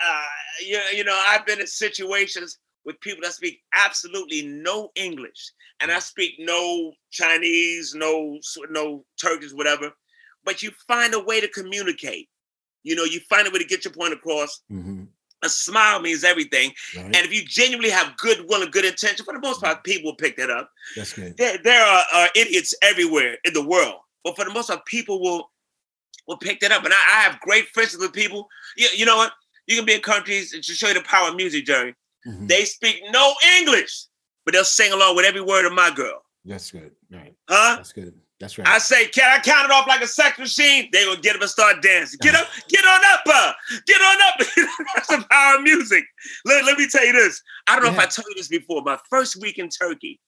[0.03, 0.25] Uh,
[0.65, 5.91] you, you know, I've been in situations with people that speak absolutely no English, and
[5.91, 9.91] I speak no Chinese, no no Turkish, whatever.
[10.43, 12.29] But you find a way to communicate.
[12.83, 14.61] You know, you find a way to get your point across.
[14.71, 15.05] Mm-hmm.
[15.43, 17.05] A smile means everything, right.
[17.05, 20.15] and if you genuinely have goodwill and good intention, for the most part, people will
[20.15, 20.71] pick that up.
[20.95, 21.35] That's good.
[21.37, 25.21] There, there are, are idiots everywhere in the world, but for the most part, people
[25.21, 25.51] will
[26.27, 26.83] will pick that up.
[26.83, 28.47] And I, I have great friends with people.
[28.77, 29.33] You, you know what?
[29.67, 31.95] You can be in countries to show you the power of music, Jerry.
[32.27, 32.47] Mm-hmm.
[32.47, 34.05] They speak no English,
[34.45, 36.21] but they'll sing along with every word of my girl.
[36.43, 36.91] That's good.
[37.11, 37.33] Right.
[37.49, 37.75] Huh?
[37.77, 38.13] That's good.
[38.39, 38.67] That's right.
[38.67, 40.89] I say, can I count it off like a sex machine?
[40.91, 42.19] They will get up and start dancing.
[42.21, 43.53] Get up, get on up, uh,
[43.87, 44.47] get on up.
[44.95, 46.03] That's the power of music.
[46.45, 47.41] Let, let me tell you this.
[47.67, 47.97] I don't know yeah.
[47.97, 48.81] if I told you this before.
[48.81, 50.19] My first week in Turkey,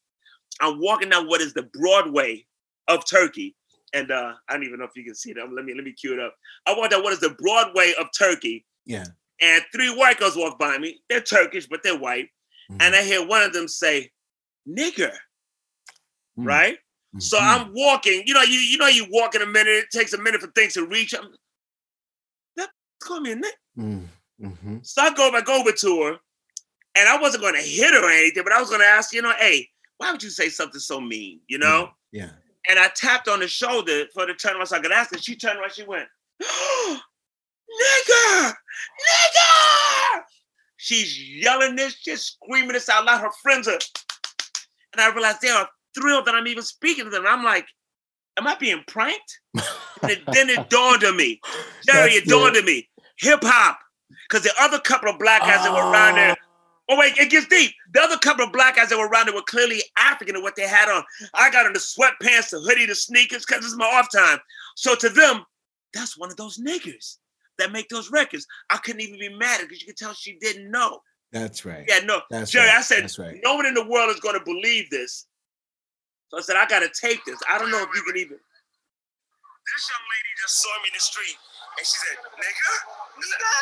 [0.61, 2.45] I'm walking down what is the Broadway
[2.87, 3.55] of Turkey.
[3.93, 5.51] And uh, I don't even know if you can see that.
[5.51, 6.35] Let me let me cue it up.
[6.65, 8.65] I walked down what is the Broadway of Turkey.
[8.85, 9.05] Yeah
[9.41, 10.99] and three white girls walk by me.
[11.09, 12.29] They're Turkish, but they're white.
[12.71, 12.81] Mm-hmm.
[12.81, 14.11] And I hear one of them say,
[14.67, 15.11] nigger.
[15.11, 16.45] Mm-hmm.
[16.45, 16.75] Right?
[16.75, 17.19] Mm-hmm.
[17.19, 18.23] So I'm walking.
[18.25, 20.47] You know, you you know, you walk in a minute, it takes a minute for
[20.47, 21.13] things to reach.
[21.13, 21.29] I'm,
[22.57, 22.69] that
[23.01, 24.07] call me a nigger.
[24.41, 24.77] Mm-hmm.
[24.81, 26.17] So I go back over to her,
[26.95, 29.33] and I wasn't gonna hit her or anything, but I was gonna ask, you know,
[29.39, 31.39] hey, why would you say something so mean?
[31.47, 31.89] You know?
[32.11, 32.29] Yeah.
[32.69, 35.11] And I tapped on the shoulder for her to turn around so I could ask
[35.11, 35.17] her.
[35.17, 36.07] She turned around, she went,
[37.77, 40.21] nigger, nigger.
[40.77, 43.19] She's yelling this, just screaming this out loud.
[43.19, 43.79] Her friends are,
[44.93, 47.25] and I realize they are thrilled that I'm even speaking to them.
[47.27, 47.67] I'm like,
[48.37, 49.39] am I being pranked?
[49.55, 51.41] and it, then it dawned on me,
[51.89, 52.87] Jerry, That's it dawned on me,
[53.17, 53.79] hip hop.
[54.29, 56.45] Because the other couple of black guys that were around there, ah.
[56.89, 57.71] oh wait, it gets deep.
[57.93, 60.55] The other couple of black guys that were around there were clearly African in what
[60.55, 61.03] they had on.
[61.33, 64.39] I got on the sweatpants, the hoodie, the sneakers, because it's my off time.
[64.75, 65.43] So to them,
[65.93, 67.17] that's one of those niggers
[67.57, 68.45] that make those records.
[68.69, 70.99] I couldn't even be mad because you could tell she didn't know.
[71.31, 71.85] That's right.
[71.87, 72.21] Yeah, no.
[72.29, 72.77] That's Jerry, right.
[72.77, 73.39] I said, That's right.
[73.43, 75.27] no one in the world is going to believe this.
[76.29, 77.39] So I said, I got to tape this.
[77.49, 78.37] I don't know if you can even.
[78.37, 81.37] This young lady just saw me in the street
[81.77, 82.71] and she said, nigga?
[83.19, 83.53] Nigga?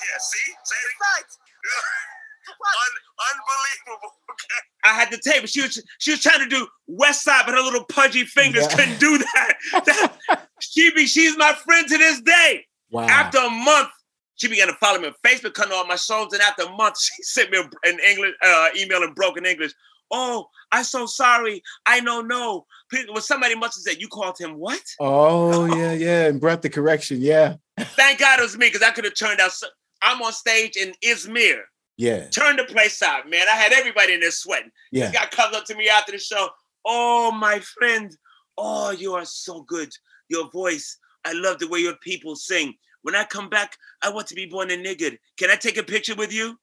[0.00, 0.48] Yeah, see?
[0.64, 1.28] Say it right.
[2.48, 4.16] Un- unbelievable.
[4.30, 4.62] Okay.
[4.84, 5.44] I had the tape.
[5.44, 5.50] It.
[5.50, 8.76] She was she was trying to do West Side, but her little pudgy fingers yeah.
[8.76, 9.54] couldn't do that.
[9.86, 12.66] that she be she's my friend to this day.
[12.92, 13.06] Wow.
[13.08, 13.88] After a month,
[14.36, 16.32] she began to follow me on Facebook, cutting all my songs.
[16.32, 19.72] And after a month, she sent me an English uh, email in broken English.
[20.10, 21.62] Oh, I'm so sorry.
[21.86, 23.06] I don't know, no.
[23.10, 24.82] Well, somebody must have said, You called him what?
[25.00, 26.26] Oh, yeah, yeah.
[26.26, 27.18] And brought the correction.
[27.20, 27.54] Yeah.
[27.78, 29.52] Thank God it was me because I could have turned out.
[29.52, 29.68] So-
[30.02, 31.60] I'm on stage in Izmir.
[31.96, 32.28] Yeah.
[32.30, 33.46] Turn the place out, man.
[33.48, 34.70] I had everybody in there sweating.
[34.90, 35.10] Yeah.
[35.10, 36.48] This guy comes up to me after the show.
[36.84, 38.14] Oh, my friend.
[38.58, 39.90] Oh, you are so good.
[40.28, 40.98] Your voice.
[41.24, 42.74] I love the way your people sing.
[43.02, 45.18] When I come back, I want to be born a nigger.
[45.36, 46.58] Can I take a picture with you?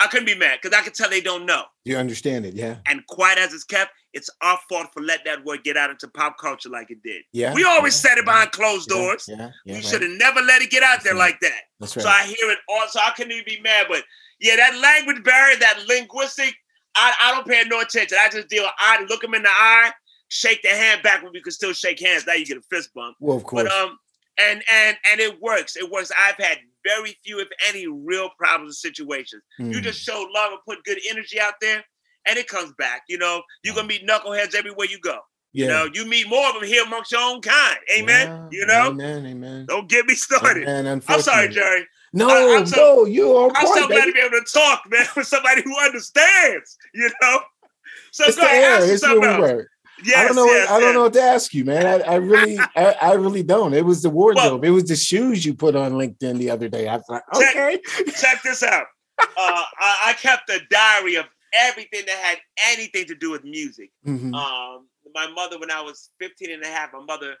[0.00, 1.64] I couldn't be mad because I could tell they don't know.
[1.84, 2.76] You understand it, yeah.
[2.86, 6.08] And quiet as it's kept, it's our fault for letting that word get out into
[6.08, 7.22] pop culture like it did.
[7.32, 7.54] Yeah.
[7.54, 9.26] We always yeah, said it behind closed yeah, doors.
[9.28, 9.36] Yeah.
[9.36, 9.84] yeah we right.
[9.84, 11.32] should have never let it get out there right.
[11.32, 11.60] like that.
[11.78, 12.02] That's right.
[12.02, 12.88] So I hear it all.
[12.88, 13.86] So I couldn't even be mad.
[13.90, 14.04] But
[14.40, 16.54] yeah, that language barrier, that linguistic,
[16.96, 18.16] I, I don't pay no attention.
[18.20, 18.66] I just deal.
[18.78, 19.92] I look them in the eye,
[20.30, 22.26] shake their hand back when we can still shake hands.
[22.26, 23.16] Now you get a fist bump.
[23.20, 23.64] well, of course.
[23.64, 23.98] But um,
[24.40, 25.76] and and and it works.
[25.76, 26.10] It works.
[26.18, 29.42] I've had very few, if any, real problems or situations.
[29.58, 29.82] You Mm.
[29.82, 31.84] just show love and put good energy out there,
[32.26, 33.02] and it comes back.
[33.08, 35.18] You know, you're gonna meet knuckleheads everywhere you go.
[35.52, 35.64] yeah.
[35.66, 37.76] You know, you meet more of them here amongst your own kind.
[37.94, 38.26] Amen.
[38.28, 39.26] Yeah, you know, Amen.
[39.26, 39.66] Amen.
[39.68, 40.62] don't get me started.
[40.62, 41.48] Amen, I'm sorry.
[41.48, 41.86] Jerry.
[42.12, 43.50] No, I- I'm so- no, you are.
[43.54, 46.78] I'm so glad to be able to talk, man, with somebody who understands.
[46.94, 47.40] You know.
[48.12, 48.78] So It's go the ahead, air.
[48.78, 49.62] ask me something else.
[50.04, 50.44] Yes, I don't know.
[50.46, 50.94] yes, I don't yes.
[50.94, 51.86] know what to ask you, man.
[51.86, 53.74] I, I really, I, I really don't.
[53.74, 54.64] It was the wardrobe.
[54.64, 56.88] it was the shoes you put on LinkedIn the other day.
[56.88, 57.80] I was like, Check- okay.
[58.20, 58.86] Check this out.
[59.20, 62.38] Uh, I, I kept a diary of everything that had
[62.72, 63.90] anything to do with music.
[64.06, 64.34] Mhm.
[64.34, 67.34] Um, my mother, when I was 15 and a half, my mother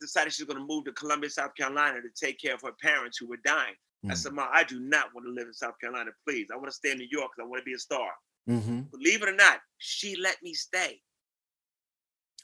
[0.00, 2.72] decided she was going to move to Columbia, South Carolina to take care of her
[2.82, 3.74] parents who were dying.
[4.04, 4.16] I Mhm.
[4.16, 6.46] said, Mom, I do not want to live in South Carolina, please.
[6.52, 8.08] I want to stay in New York because I want to be a star.
[8.48, 8.90] Mhm.
[8.90, 11.00] Believe it or not, she let me stay.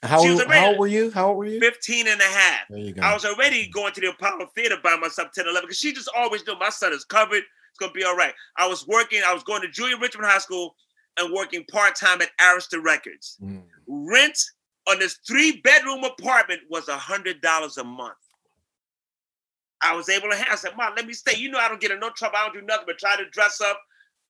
[0.03, 1.09] How, She was old- how old were you?
[1.11, 1.59] How old were you?
[1.59, 2.67] 15 and a half.
[2.69, 3.01] There you go.
[3.01, 6.09] I was already going to the Apollo Theater by myself 10, 11, because she just
[6.15, 7.43] always knew my son is covered.
[7.69, 8.33] It's going to be all right.
[8.57, 10.75] I was working, I was going to Julia Richman High School
[11.17, 13.37] and working part time at Arista Records.
[13.43, 13.63] Mm.
[13.87, 14.39] Rent
[14.87, 18.13] on this three bedroom apartment was a $100 a month.
[19.81, 21.37] I was able to have, I said, Mom, let me stay.
[21.37, 22.37] You know, I don't get in no trouble.
[22.37, 23.79] I don't do nothing but try to dress up,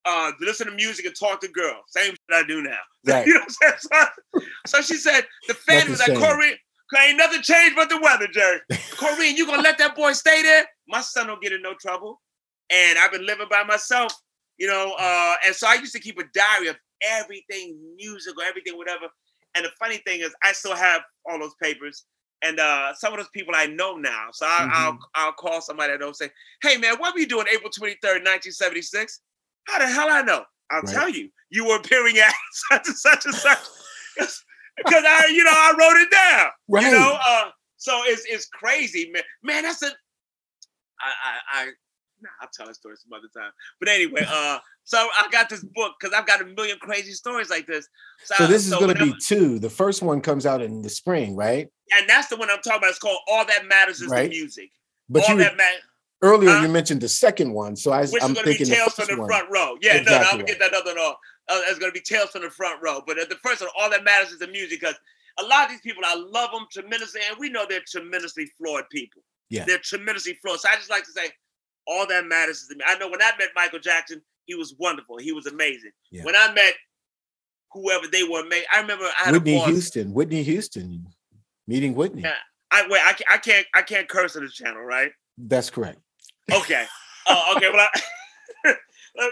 [0.08, 1.84] uh, listen to music, and talk to girls.
[1.88, 2.72] Same shit I do now.
[3.06, 3.26] Right.
[3.26, 4.10] you know what I'm saying?
[4.36, 6.18] So, so she said, the fan was like.
[6.18, 6.60] Corey,
[7.08, 8.60] ain't nothing changed but the weather, Jerry.
[8.72, 10.66] Corrine, you gonna let that boy stay there?
[10.90, 12.22] My son don't get in no trouble.
[12.70, 14.14] And I've been living by myself,
[14.58, 14.94] you know.
[15.00, 19.06] Uh, and so I used to keep a diary of everything musical, everything, whatever.
[19.56, 22.04] And the funny thing is, I still have all those papers.
[22.44, 24.28] And uh, some of those people I know now.
[24.34, 26.30] So I, I'll I'll call somebody I know and say,
[26.62, 29.22] hey man, what were you doing April 23rd, 1976?
[29.68, 30.44] How the hell I know?
[30.72, 30.94] I'll Right.
[30.94, 31.30] tell you.
[31.50, 32.34] You were appearing at
[32.72, 33.60] such and such and such.
[34.16, 36.48] Because I, you know, I wrote it down.
[36.68, 36.86] Right.
[36.86, 39.24] You know, uh, so it's it's crazy, man.
[39.44, 39.88] Man, that's a.
[39.88, 39.92] I
[41.00, 41.66] I, I
[42.22, 43.52] nah, I'll tell a story some other time.
[43.80, 47.50] But anyway, uh, so I got this book because I've got a million crazy stories
[47.50, 47.88] like this.
[48.24, 49.60] so this is going to be two.
[49.60, 51.68] The first one comes out in the spring, right?
[51.98, 52.90] and that's the one I'm talking about.
[52.90, 54.24] It's called All That Matters Is Right.
[54.30, 54.70] the Music.
[55.08, 55.82] But All you that matters,
[56.22, 56.62] earlier Huh?
[56.64, 58.92] you mentioned the second one, so I, which I'm is going to be thinking the
[58.92, 59.28] from the one.
[59.30, 59.78] Front Row.
[59.82, 61.16] Yeah, no, no, I'm gonna get that other one off.
[61.50, 63.02] Uh, it's going to be Tales from the Front Row.
[63.06, 64.96] But uh, the first one, All That Matters Is the Music, because
[65.40, 68.84] a lot of these people, I love them tremendously, and we know they're tremendously flawed
[68.92, 69.22] people.
[69.50, 69.64] Yeah.
[69.66, 70.60] They're tremendously flawed.
[70.60, 71.28] So I just like to say,
[71.88, 72.82] all that matters is to me.
[72.86, 75.18] I know when I met Michael Jackson, he was wonderful.
[75.20, 75.92] He was amazing.
[76.12, 76.26] Yeah.
[76.26, 76.74] When I met
[77.72, 79.60] whoever they were, made, I remember I had Whitney.
[79.60, 81.06] Houston, Whitney Houston,
[81.68, 82.24] meeting Whitney.
[82.24, 82.34] Yeah.
[82.72, 83.02] I wait.
[83.06, 83.68] I, can't- I can't.
[83.76, 85.12] I can't curse on this channel, right?
[85.38, 86.00] That's correct.
[86.52, 86.86] Okay.
[87.28, 87.70] Oh, okay.
[87.72, 87.88] Well,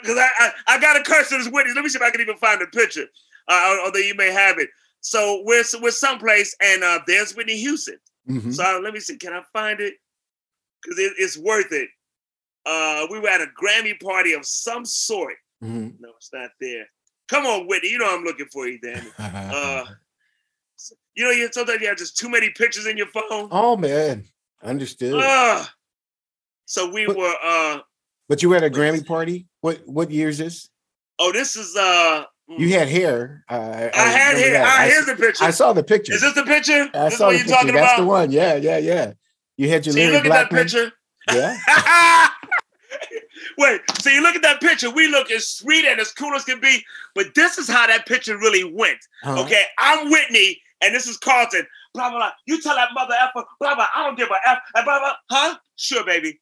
[0.01, 1.73] because I, I I got a curse on this Whitney.
[1.73, 3.06] Let me see if I can even find the picture.
[3.47, 4.69] Uh, although you may have it.
[5.01, 7.97] So we're we're someplace, and uh, there's Whitney Houston.
[8.30, 8.54] Mhm.
[8.54, 9.17] So uh, let me see.
[9.17, 9.93] Can I find it?
[10.84, 11.88] Because it, it's worth it.
[12.65, 15.36] Uh, we were at a Grammy party of some sort.
[15.63, 15.95] Mhm.
[15.99, 16.86] No, it's not there.
[17.30, 17.89] Come on, Whitney.
[17.91, 19.08] You know I'm looking for you, Danny.
[19.19, 19.86] Uh,
[21.15, 23.47] you know, you sometimes you have just too many pictures in your phone.
[23.51, 24.25] oh man,
[24.62, 25.13] understood.
[25.15, 25.67] Ugh.
[26.65, 27.36] So we But- were.
[27.43, 27.80] uh
[28.28, 29.45] but you were at a Grammy party.
[29.62, 30.67] What what year is this?
[31.19, 31.75] Oh, this is.
[31.75, 33.43] uh You had hair.
[33.49, 34.51] Uh, I, I had hair.
[34.54, 34.65] that.
[34.80, 35.43] I, I, here's the picture.
[35.45, 36.13] I saw the picture.
[36.13, 36.89] Is this the picture?
[36.93, 37.51] I this saw the picture.
[37.54, 37.97] That's about?
[37.97, 38.32] the one.
[38.32, 39.13] Yeah, yeah, yeah.
[39.58, 40.91] You had your Larry look at that picture.
[41.32, 41.56] Yeah.
[43.58, 44.89] Wait, so you look at that picture.
[44.89, 48.06] We look as sweet and as cool as can be, but this is how that
[48.06, 48.99] picture really went.
[49.23, 49.43] Uh-huh.
[49.43, 51.65] Okay, I'm Whitney, and this is Carlton.
[51.93, 52.32] Blah blah blah.
[52.47, 53.45] You tell that mother effer.
[53.60, 53.88] Blah blah.
[53.95, 54.58] I don't give a f.
[54.73, 54.99] Blah blah.
[54.99, 55.13] blah.
[55.30, 55.58] Huh?
[55.78, 56.39] Sure, baby.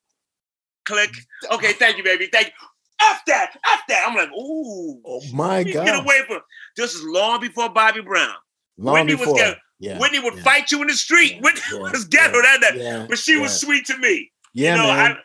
[0.85, 1.11] Click.
[1.51, 2.27] Okay, thank you, baby.
[2.31, 2.53] Thank you.
[3.01, 3.51] F that.
[3.65, 4.05] F that.
[4.07, 5.01] I'm like, ooh.
[5.05, 5.85] Oh my God.
[5.85, 6.39] Get away from.
[6.77, 8.33] This is long before Bobby Brown.
[8.77, 9.35] Long Whitney was before.
[9.35, 9.99] getting- yeah.
[9.99, 10.43] Whitney would yeah.
[10.43, 11.33] fight you in the street.
[11.35, 13.05] Yeah, Whitney yeah, was ghetto yeah, that Yeah.
[13.09, 14.31] but she was sweet to me.
[14.53, 15.17] Yeah, you know, man.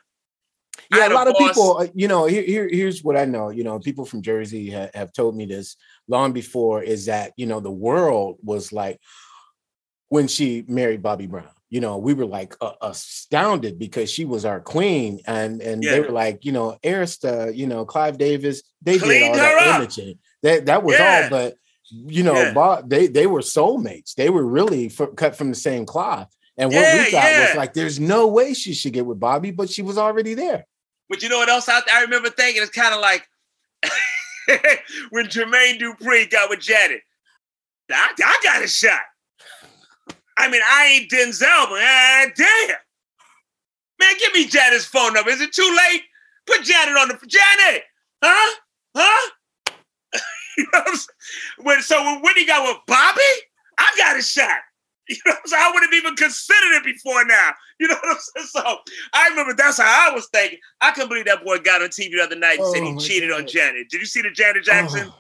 [0.91, 3.25] I, yeah, a lot of boss- people, uh, you know, here, here, here's what I
[3.25, 3.51] know.
[3.51, 5.77] You know, people from Jersey ha- have told me this
[6.09, 8.99] long before is that, you know, the world was like
[10.09, 11.51] when she married Bobby Brown.
[11.71, 16.01] You know, we were like uh, astounded because she was our queen, and and they
[16.01, 20.19] were like, you know, Arista, you know, Clive Davis, they did all that imaging.
[20.43, 21.25] That that was Yeah.
[21.25, 21.57] all, but
[21.91, 22.53] you know, Yeah.
[22.55, 24.15] Bob, they they were soulmates.
[24.15, 26.29] They were really cut from the same cloth.
[26.57, 27.49] And what Yeah, we thought yeah.
[27.49, 30.65] was like, there's no way she should get with Bobby, but she was already there.
[31.09, 32.63] But you know what else I, I remember thinking?
[32.63, 33.29] It's kind of like
[35.11, 37.03] when Jermaine Dupri got with Janet.
[37.91, 39.01] I, I got a shot.
[40.39, 42.77] I mean, I ain't Denzel, but ah, damn.
[44.01, 45.31] Man, give me Janet's phone number.
[45.31, 46.03] Is it too late?
[46.47, 47.83] Put Janet on the Janet,
[48.23, 48.55] huh?
[48.97, 49.31] Huh?
[50.57, 51.07] you know what I'm saying?
[51.59, 53.21] When so when Whitney got with Bobby,
[53.79, 54.49] I got a shot.
[55.11, 55.63] You know what I'm saying?
[55.65, 57.53] I wouldn't have even considered it before now.
[57.81, 58.47] You know what I'm saying?
[58.49, 58.79] So
[59.15, 60.59] I remember that's how I was thinking.
[60.83, 62.93] I couldn't believe that boy got on TV the other night and said Oh he
[62.93, 63.89] my cheated on Janet.
[63.89, 65.11] Did you see the Janet Jackson?
[65.11, 65.15] Oh,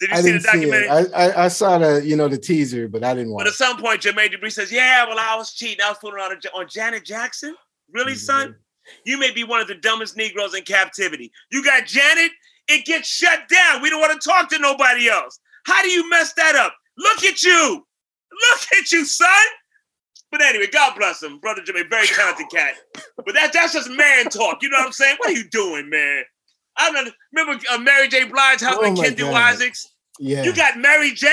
[0.00, 0.86] Did you I see the see documentary?
[0.88, 1.10] it.
[1.14, 3.44] I, I I saw the you know the teaser, but I didn't want to.
[3.44, 5.82] But at some point, Jermaine Dupri says, "Yeah, well, I was cheating.
[5.84, 7.54] I was fooling around on on Janet Jackson.
[7.92, 8.18] Really, Mm-hmm.
[8.18, 8.56] son?
[9.04, 11.32] You may be one of the dumbest Negroes in captivity.
[11.50, 12.30] You got Janet.
[12.68, 13.80] It gets shut down.
[13.82, 15.38] We don't want to talk to nobody else.
[15.64, 16.74] How do you mess that up?
[16.98, 17.84] Look at you.
[18.32, 19.28] Look at you, son."
[20.32, 22.74] But anyway, God bless him, brother Jermaine, very talented cat.
[23.24, 24.62] But that that's just man talk.
[24.62, 25.16] You know what I'm saying?
[25.20, 26.24] What are you doing, man?
[26.78, 28.24] I don't remember uh, Mary J.
[28.24, 29.34] Blige's husband, Oh God.
[29.54, 29.86] Isaacs.
[30.18, 31.28] Yeah, You got Mary J.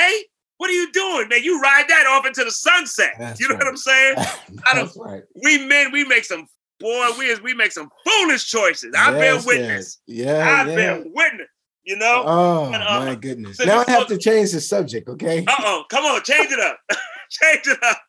[0.58, 1.43] What are you doing, man?
[1.43, 3.13] You ride that off into the sunset.
[3.19, 3.67] That's you know what.
[3.67, 4.15] I'm saying?
[4.65, 5.23] I don't- right.
[5.43, 6.47] We men, we make some
[6.79, 8.93] boy, we we make some foolish choices.
[8.97, 9.99] I've Yes, witness.
[10.06, 10.25] yes.
[10.27, 10.75] Yeah, I yeah.
[10.75, 11.47] been witness.
[11.86, 12.23] You know?
[12.25, 13.58] Oh But, uh, my goodness!
[13.58, 15.10] so Now I have to change the subject.
[15.10, 16.77] Okay, Uh oh, come on, change it up.
[17.29, 17.99] change it up.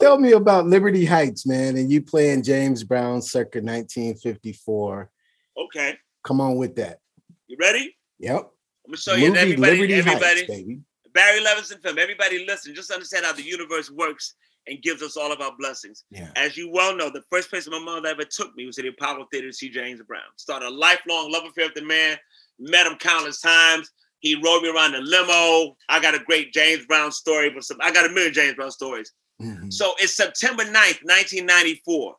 [0.00, 5.10] tell me about Liberty Heights, man, and you playing James Brown circa 1954.
[5.58, 7.00] Okay, Come on with that.
[7.46, 7.96] you ready?
[8.18, 8.36] Yep.
[8.36, 10.80] I'm gonna show you Movie everybody, Liberty everybody, Heights, baby.
[11.14, 11.98] Barry Levinson film.
[11.98, 14.34] Everybody listen, just understand how the universe works
[14.66, 16.04] and gives us all of our blessings.
[16.10, 16.30] Yeah.
[16.34, 18.88] As you well know, the first place my mother ever took me was to the
[18.88, 20.22] Apollo Theater to see James Brown.
[20.36, 22.16] Started a lifelong love affair with the man.
[22.58, 23.90] Met him countless times.
[24.18, 25.76] He rode me around the limo.
[25.88, 28.72] I got a great James Brown story, but some, I got a million James Brown
[28.72, 29.12] stories.
[29.40, 29.72] Mhm.
[29.72, 32.16] So it's September 9th, 1994.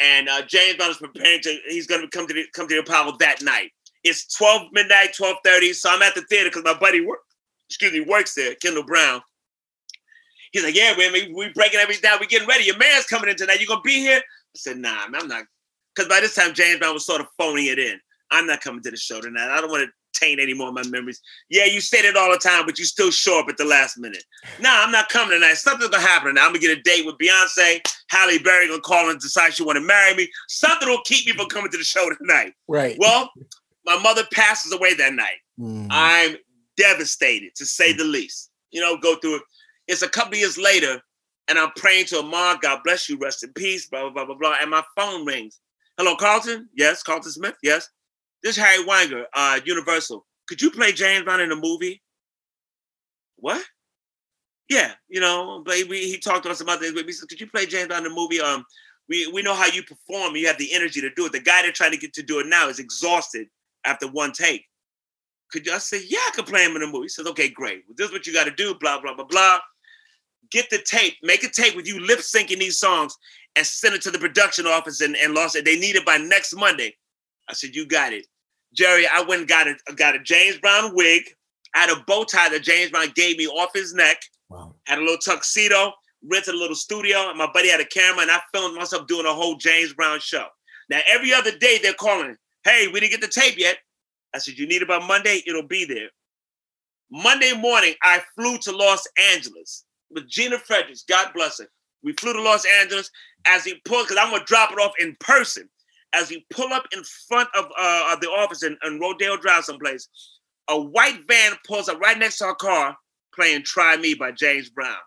[0.00, 2.74] And uh, James Brown is preparing to, he's going to come to the, come to
[2.74, 3.70] the Apollo that night.
[4.02, 5.74] It's 12 midnight, 12.30.
[5.74, 7.20] So I'm at the theater because my buddy work,
[7.68, 9.20] excuse me, works there, Kendall Brown.
[10.52, 12.18] He's like, yeah, man, we, we breaking everything down.
[12.20, 12.64] We getting ready.
[12.64, 13.60] Your man's coming in tonight.
[13.60, 14.18] You gonna be here?
[14.18, 15.44] I said, nah, man, I'm not.
[15.94, 18.00] Because by this time, James Brown was sort of phoning it in.
[18.32, 19.48] I'm not coming to the show tonight.
[19.50, 21.20] I don't want to taint any more of my memories.
[21.48, 23.98] Yeah, you say it all the time, but you still show up at the last
[23.98, 24.24] minute.
[24.60, 25.54] Nah, I'm not coming tonight.
[25.54, 26.42] Something's gonna happen tonight.
[26.42, 27.80] I'm gonna get a date with Beyonce.
[28.08, 30.28] Halle Berry gonna call and decide she want to marry me.
[30.48, 32.52] Something will keep me from coming to the show tonight.
[32.68, 32.96] Right.
[32.98, 33.30] Well,
[33.84, 35.38] my mother passes away that night.
[35.58, 35.88] Mhm.
[35.90, 36.36] I'm
[36.76, 38.50] devastated to say the least.
[38.70, 39.42] You know, go through it.
[39.88, 41.00] It's a couple years later,
[41.48, 44.34] and I'm praying to Amar, God bless you, rest in peace, blah, blah, blah, blah,
[44.36, 44.56] blah.
[44.60, 45.60] And my phone rings.
[45.98, 46.68] Hello, Carlton?
[46.74, 47.56] Yes, Carlton Smith?
[47.62, 47.88] Yes.
[48.42, 50.26] This is Harry Weinger, uh, Universal.
[50.48, 52.02] Could you play James Brown in a movie?
[53.36, 53.62] What?
[54.68, 56.92] Yeah, you know, but he talked to us about this.
[56.92, 58.40] We said, could you play James Brown in a movie?
[58.40, 58.64] Um,
[59.08, 60.36] we, we know how you perform.
[60.36, 61.32] You have the energy to do it.
[61.32, 63.48] The guy that trying to get to do it now is exhausted
[63.84, 64.64] after one take.
[65.50, 65.72] Could you?
[65.72, 67.06] I said, yeah, I could play him in a movie.
[67.06, 67.82] He says, okay, great.
[67.88, 68.74] Well, this is what you got to do.
[68.74, 69.58] Blah blah blah blah.
[70.52, 71.14] Get the tape.
[71.22, 73.16] Make a tape with you lip syncing these songs
[73.56, 75.54] and send it to the production office in, in Los.
[75.54, 76.96] They need it by next Monday.
[77.50, 78.26] I said, you got it,
[78.74, 79.06] Jerry.
[79.06, 81.24] I went and got a got a James Brown wig.
[81.74, 84.22] I had a bow tie that James Brown gave me off his neck.
[84.48, 84.74] Wow.
[84.86, 85.92] Had a little tuxedo.
[86.22, 87.28] Rented a little studio.
[87.28, 90.20] And my buddy had a camera, and I filmed myself doing a whole James Brown
[90.20, 90.46] show.
[90.88, 92.36] Now every other day they're calling.
[92.64, 93.78] Hey, we didn't get the tape yet.
[94.34, 96.08] I said, you need it by Monday, it'll be there.
[97.10, 101.66] Monday morning, I flew to Los Angeles with Gina Fredericks, God bless her.
[102.04, 103.10] We flew to Los Angeles
[103.46, 105.68] as he pulled, because I'm gonna drop it off in person.
[106.14, 109.64] As we pull up in front of, uh, of the office in, in Rodeo Drive
[109.64, 110.08] someplace,
[110.68, 112.96] a white van pulls up right next to our car
[113.34, 114.98] playing Try Me by James Brown.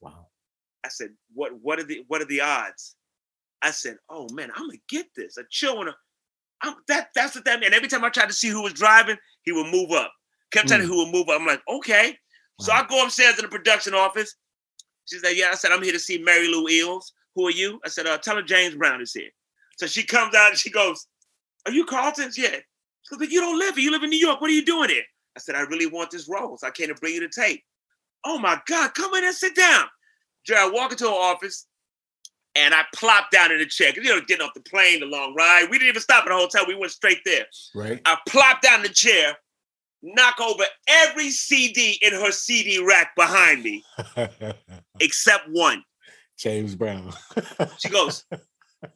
[0.00, 0.26] Wow.
[0.84, 2.94] I said, what, what are the what are the odds?
[3.60, 5.36] I said, oh man, I'm gonna get this.
[5.36, 5.94] A chill and a
[6.62, 7.66] I'm, that that's what that meant.
[7.66, 10.12] And every time I tried to see who was driving, he would move up.
[10.52, 10.90] Kept telling Mm.
[10.90, 11.40] me who would move up.
[11.40, 12.16] I'm like, okay.
[12.60, 14.34] So I go upstairs in the production office.
[15.06, 15.50] She's like, yeah.
[15.52, 17.12] I said, I'm here to see Mary Lou Eels.
[17.36, 17.80] Who are you?
[17.84, 19.30] I said, uh, tell her James Brown is here.
[19.78, 21.06] So she comes out and she goes,
[21.66, 22.36] Are you Carlton's?
[22.36, 22.48] Yeah.
[22.50, 23.84] She goes, but you don't live here.
[23.84, 24.40] You live in New York.
[24.40, 25.04] What are you doing here?
[25.36, 26.56] I said, I really want this role.
[26.58, 27.62] So I came to bring you the tape.
[28.24, 29.84] Oh my God, come in and sit down.
[30.44, 31.66] Jerry, I walk into her office
[32.56, 33.92] and I plop down in the chair.
[33.94, 35.68] You know, getting off the plane, the long ride.
[35.70, 36.64] We didn't even stop at a hotel.
[36.66, 37.46] We went straight there.
[37.74, 38.00] Right.
[38.04, 39.36] I plop down in the chair,
[40.02, 43.84] knock over every CD in her CD rack behind me,
[45.00, 45.84] except one.
[46.36, 47.12] James Brown.
[47.78, 48.24] She goes,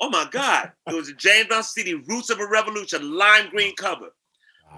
[0.01, 0.72] Oh my God.
[0.89, 4.11] It was a James Brown CD, Roots of a Revolution, lime green cover.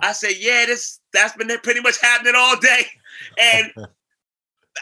[0.00, 2.82] I said, yeah, this that's been pretty much happening all day,
[3.40, 3.72] and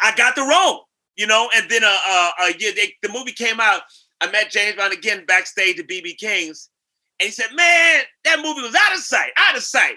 [0.03, 1.51] I got the role, you know.
[1.55, 3.83] And then uh, uh, uh yeah, they, the movie came out.
[4.21, 6.71] I met James Brown again backstage at BB King's,
[7.21, 9.97] and he said, "Man, that movie was out of sight, out of sight,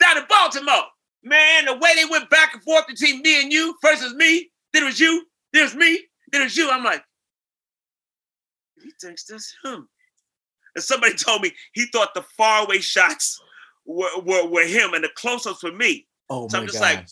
[0.00, 0.84] down in Baltimore.
[1.22, 4.50] Man, the way they went back and forth between me and you, first was me,
[4.72, 6.00] then it was you, then it was me,
[6.32, 7.04] then it was you." I'm like,
[8.84, 9.88] he thinks this him.
[10.76, 13.40] And somebody told me he thought the faraway shots
[13.86, 16.06] were, were, were him and the close-ups were me.
[16.30, 16.94] Oh so my I'm just gosh.
[16.96, 17.06] like,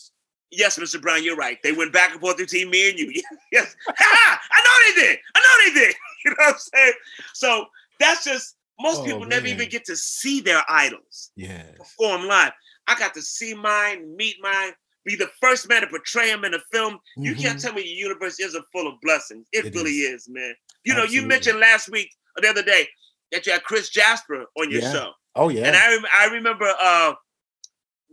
[0.51, 1.01] yes, Mr.
[1.01, 1.57] Brown, you're right.
[1.63, 3.11] They went back and forth between me and you.
[3.51, 3.75] yes.
[3.87, 4.41] Ha!
[4.51, 5.19] I know they did.
[5.35, 5.95] I know they did.
[6.25, 6.93] You know what I'm saying?
[7.33, 7.65] So
[7.99, 11.67] that's just most Oh, people never even get to see their idols yes.
[11.77, 12.53] perform live.
[12.87, 14.71] I got to see mine, meet mine,
[15.05, 16.97] be the first man to portray him in a film.
[17.17, 17.61] You can't Mhm.
[17.61, 19.47] tell me the universe isn't full of blessings.
[19.51, 20.21] It, It really is.
[20.21, 20.29] is.
[20.29, 20.55] man.
[20.85, 22.87] You know, you mentioned last week or the other day
[23.31, 24.91] that you had Chris Jasper on your Yeah.
[24.93, 25.11] show.
[25.35, 25.65] Oh yeah.
[25.67, 27.13] And I, rem- I remember uh,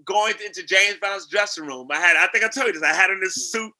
[0.04, 1.88] going into James Brown's dressing room.
[1.90, 2.82] I had, I think I told you this.
[2.82, 3.72] I had on this suit,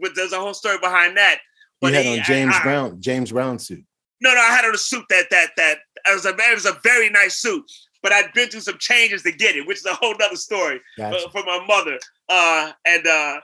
[0.00, 1.38] but there's a whole story behind that.
[1.82, 3.84] you had he- on James I- Brown, James Brown suit.
[4.22, 6.64] No, no, I had on a suit that that that it was a it was
[6.64, 7.62] a very nice suit,
[8.02, 10.80] but I'd been through some changes to get it, which is a whole nother story
[10.96, 11.26] Gotcha.
[11.26, 11.98] uh, for my mother.
[12.26, 13.40] Uh, and uh,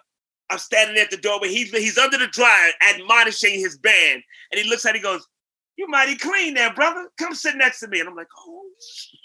[0.53, 1.49] I'm standing at the doorway.
[1.49, 4.95] He's he's under the dryer, admonishing his band, and he looks at.
[4.95, 5.27] it, He goes,
[5.77, 7.11] "You mighty clean there, brother.
[7.19, 9.19] Come sit next to me." And I'm like, "Oh shit!"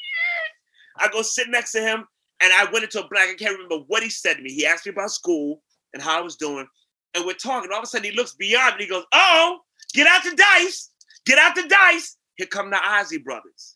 [1.00, 2.06] I go sit next to him,
[2.40, 3.30] and I went into a blank.
[3.30, 4.54] I can't remember what he said to me.
[4.54, 5.62] He asked me about school
[5.94, 6.66] and how I was doing,
[7.14, 7.72] and we're talking.
[7.74, 8.86] All of a sudden, he looks beyond me.
[8.86, 9.60] He goes, "Oh,
[9.94, 10.92] get out the dice!
[11.26, 12.16] Get out the dice!
[12.38, 13.76] Here come the Isley brothers."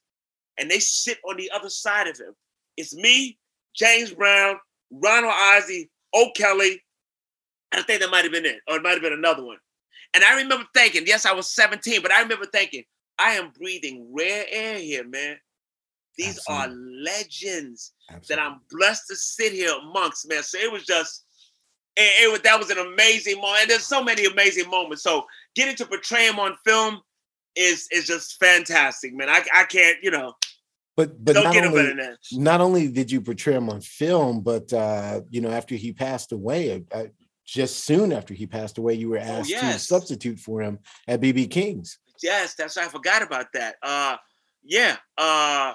[0.58, 2.34] And they sit on the other side of him.
[2.78, 3.38] It's me,
[3.76, 4.58] James Brown,
[4.89, 6.32] Ronald Isley, O.
[7.72, 9.57] I think that might have been it, or it might have been another one.
[10.13, 12.84] And I remember thinking, yes, I was 17, but I remember thinking,
[13.17, 15.38] I am breathing rare air here, man.
[16.17, 17.93] These are legends
[18.28, 20.43] that I'm blessed to sit here amongst, man.
[20.43, 21.24] So it was just,
[21.95, 23.61] it, it was that was an amazing moment.
[23.61, 25.03] And there's so many amazing moments.
[25.03, 26.99] So getting to portray him on film
[27.55, 29.30] is is just fantastic, man.
[29.30, 30.34] I, I can't, you know,
[30.97, 35.22] But but don't not only, not only did you portray him on film, but uh,
[35.30, 36.84] you know after he passed away,
[37.52, 39.88] just soon after he passed away, you were asked to Oh, yes.
[39.88, 41.97] substitute for him at BB King's.
[42.24, 43.76] Yes, that's I forgot about that.
[43.84, 44.16] Uh
[44.64, 44.97] yeah.
[45.18, 45.74] Uh.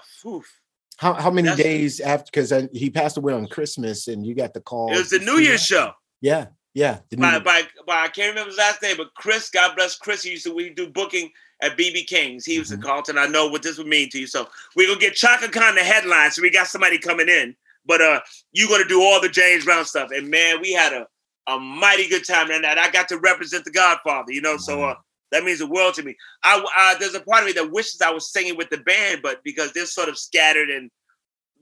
[0.98, 2.30] How how many That's- days after?
[2.32, 4.92] Because he passed away on Christmas, and you got the call.
[4.92, 5.92] it was the New Year's show.
[6.22, 7.00] Yeah, yeah.
[7.10, 10.22] the By, by by I can't remember his last name, but Chris, God bless Chris,
[10.22, 12.44] he used to we do booking at BB King's.
[12.46, 12.74] He was Mhm.
[12.76, 13.18] in Carlton.
[13.18, 14.26] I know what this would mean to you.
[14.26, 16.30] So we're gonna get Chaka Khan the headline.
[16.30, 17.54] So we got somebody coming in.
[17.84, 18.20] But uh
[18.52, 20.10] you're gonna do all the James Brown stuff.
[20.12, 21.06] And man, we had a
[21.46, 24.56] a mighty good time and I got to represent the Godfather, you know.
[24.56, 24.94] So uh
[25.32, 26.16] that means the world to me.
[26.44, 29.20] I uh, there's a part of me that wishes I was singing with the band,
[29.22, 30.90] but because they're sort of scattered and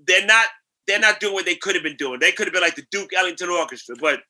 [0.07, 0.47] they're not
[0.87, 2.20] they're not doing what they could have been doing.
[2.20, 4.20] They could have been like the Duke Ellington Orchestra, but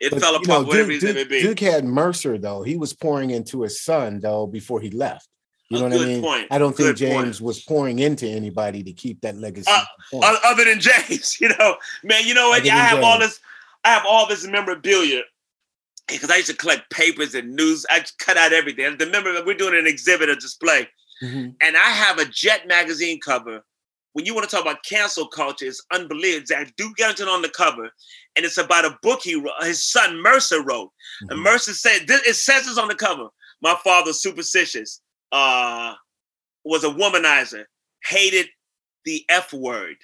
[0.00, 0.66] it But, fell you know, apart.
[0.68, 1.42] whatever Duke, reason it Duke, may be.
[1.42, 2.62] Duke had Mercer though.
[2.62, 5.28] He was pouring into his son though before he left.
[5.68, 6.22] You A know what I mean?
[6.22, 6.46] point.
[6.50, 7.24] I don't think Good point.
[7.24, 9.70] James was pouring into anybody to keep that legacy.
[9.70, 9.84] Uh,
[10.44, 12.60] other than James, you know, man, you know what?
[12.60, 13.40] Other I have all this,
[13.84, 15.22] I have all this memorabilia
[16.08, 17.86] because I used to collect papers and news.
[17.90, 18.84] I cut out everything.
[18.84, 20.88] And remember, we're doing an exhibit, a display,
[21.22, 21.56] Mhm.
[21.60, 23.64] and I have a Jet magazine cover.
[24.12, 26.46] When you want to talk about cancel culture, it's unbelievable.
[26.50, 27.90] It's Duke Ellington on the cover,
[28.36, 30.92] and it's about a book he wrote, his son Mercer wrote.
[31.22, 31.42] And Mhm.
[31.42, 33.28] Mercer said, this, it says this on the cover.
[33.62, 35.94] My father, superstitious, uh,
[36.64, 37.64] was a womanizer,
[38.04, 38.50] hated
[39.04, 39.96] the F word.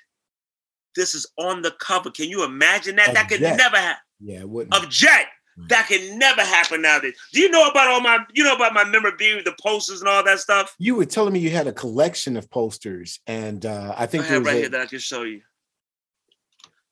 [0.98, 2.10] This is on the cover.
[2.10, 3.08] Can you imagine that?
[3.08, 3.56] Of that could Jet.
[3.56, 4.02] never happen.
[4.20, 4.74] Yeah, it wouldn't.
[4.76, 5.26] Of Jet.
[5.68, 7.14] That can never happen nowadays.
[7.32, 10.22] Do you know about all my, you know about my memorabilia, the posters and all
[10.22, 10.72] that stuff?
[10.78, 14.22] you were telling me you had a collection of posters, and uh, I I think
[14.24, 15.40] there have right a- here that I can show you.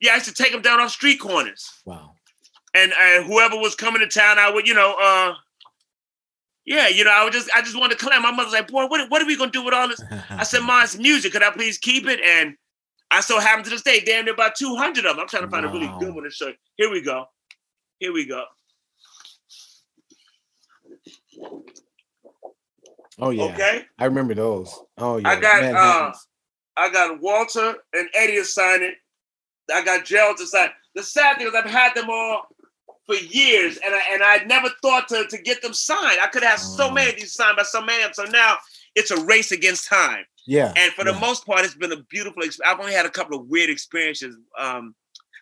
[0.00, 1.70] Yeah, I used to take them down off street corners.
[1.84, 2.14] wow.
[2.74, 5.34] and uh, whoever was coming to town, I would, you know, uh,
[6.64, 8.20] yeah, you know, I would just, I just wanted to collect.
[8.20, 10.02] My mother's like, boy, what, what are we gonna do with all this?
[10.30, 11.32] I said, Ma, it's music.
[11.32, 12.20] Could I please keep it?
[12.20, 12.56] And
[13.10, 15.20] I so happen to this day, damn near about 200 of them.
[15.20, 16.54] I'm trying to find a really good one to show you.
[16.76, 17.26] Here we go.
[18.00, 18.44] Here we go.
[23.18, 23.84] oh yeah, Okay.
[23.98, 24.74] I remember those.
[24.98, 26.12] Oh yeah, I got, uh,
[26.76, 28.94] I got Walter and Eddie to sign it.
[29.72, 30.70] I got Gerald to sign.
[30.94, 32.48] The sad thing is I've had them all
[33.06, 36.18] for years, and I and I never thought to, to get them signed.
[36.20, 36.90] I could have so Oh.
[36.90, 38.26] many of these signed by so many of them.
[38.26, 38.56] So now
[38.94, 40.24] it's a race against time.
[40.46, 42.72] Yeah, And for the most part, it's been a beautiful experience.
[42.74, 44.36] I've only had a couple of weird experiences.
[44.58, 44.94] Um,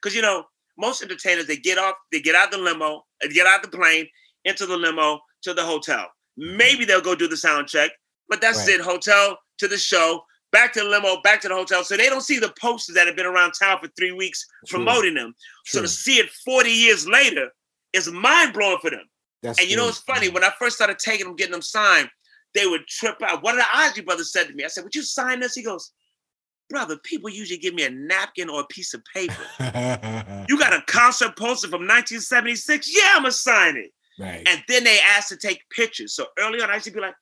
[0.02, 0.44] because you know,
[0.78, 4.06] most entertainers they get off, they get out the limo, they get out the plane,
[4.44, 6.06] into the limo to the hotel.
[6.36, 7.90] Maybe they'll go do the sound check,
[8.28, 8.80] but that's Right.
[8.80, 8.80] it.
[8.80, 11.84] Hotel to the show, back to the limo, back to the hotel.
[11.84, 14.78] So they don't see the posters that have been around town for three weeks True.
[14.78, 15.34] promoting them.
[15.64, 17.50] So to see it 40 years later
[17.92, 19.04] is mind blowing for them.
[19.42, 20.28] That's And you know it's funny?
[20.28, 22.10] When I first started taking them, getting them signed,
[22.54, 23.42] they would trip out.
[23.42, 25.54] One of the Isley brothers said to me, I said, Would you sign this?
[25.54, 25.92] He goes,
[26.70, 29.34] Brother, people usually give me a napkin or a piece of paper.
[30.48, 32.94] You got a concert poster from 1976?
[32.94, 33.90] Yeah, I'm gonna sign it.
[34.18, 34.46] right.
[34.48, 36.14] And then they asked to take pictures.
[36.14, 37.14] So early on, I used to be like,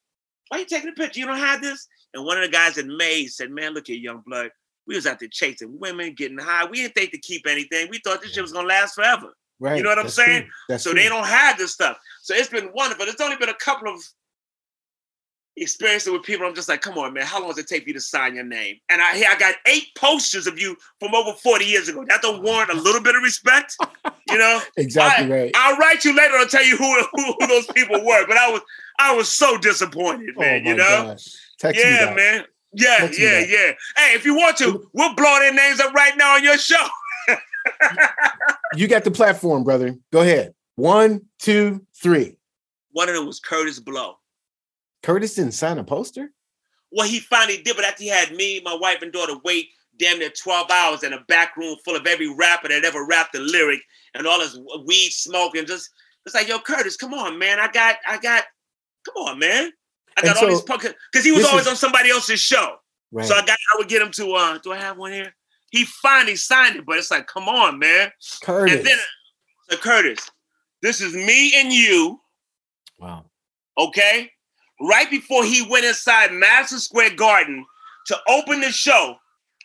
[0.48, 1.20] Why are you taking a picture?
[1.20, 1.86] You don't have this?
[2.14, 4.50] And one of the guys in May said, Man, look here, young blood.
[4.86, 6.64] We was out there chasing women, getting high.
[6.66, 7.88] We didn't think to keep anything.
[7.88, 9.32] We thought this shit was gonna last forever.
[9.60, 9.76] right.
[9.76, 10.48] You know what I'm saying?
[10.76, 10.94] So true.
[10.94, 11.96] they don't have this stuff.
[12.22, 13.06] So it's been wonderful.
[13.06, 14.02] It's only been a couple of
[15.56, 16.46] experiences with people.
[16.46, 18.34] I'm just like, come on, man, how long does it take for you to sign
[18.34, 18.76] your name?
[18.88, 22.04] And I I got eight posters of you from over 40 years ago.
[22.08, 23.76] That don't warrant a little bit of respect,
[24.28, 24.60] you know?
[24.76, 25.52] exactly right.
[25.54, 28.26] I'll write you later and tell you who, who, who those people were.
[28.26, 28.62] But I was
[28.98, 30.62] I was so disappointed, man.
[30.64, 31.04] oh you know?
[31.06, 31.28] gosh.
[31.58, 32.44] Text me Yeah, man.
[32.74, 33.72] Yeah, Text yeah, yeah.
[33.96, 36.86] Hey, if you want to, we'll blow their names up right now on your show.
[38.74, 39.96] You got the platform, brother.
[40.12, 40.54] Go ahead.
[40.76, 42.36] One, two, three.
[42.92, 44.16] One of them was Kurtis Blow.
[45.02, 46.32] Kurtis didn't sign a poster.
[46.90, 50.18] Well, he finally did, but after he had me, my wife, and daughter wait damn
[50.18, 53.40] near 12 hours in a back room full of every rapper that ever rapped a
[53.40, 53.80] lyric
[54.14, 55.66] and all this weed smoking.
[55.66, 55.90] just
[56.24, 57.58] it's like, yo, Kurtis, come on, man.
[57.58, 58.44] I got, I got,
[59.04, 59.72] come on, man.
[60.16, 62.76] I got all so, these because he was always is- on somebody else's show.
[63.10, 63.26] Right.
[63.26, 65.34] So I got I would get him to uh do I have one here?
[65.70, 68.10] He finally signed it, but it's like, come on, man.
[68.42, 68.72] Kurtis.
[68.72, 68.98] And then
[69.70, 70.30] so Kurtis,
[70.80, 72.20] this is me and you,
[72.98, 73.24] wow.
[73.78, 74.31] okay?
[74.82, 77.64] Right before he went inside Madison Square Garden
[78.06, 79.16] to open the show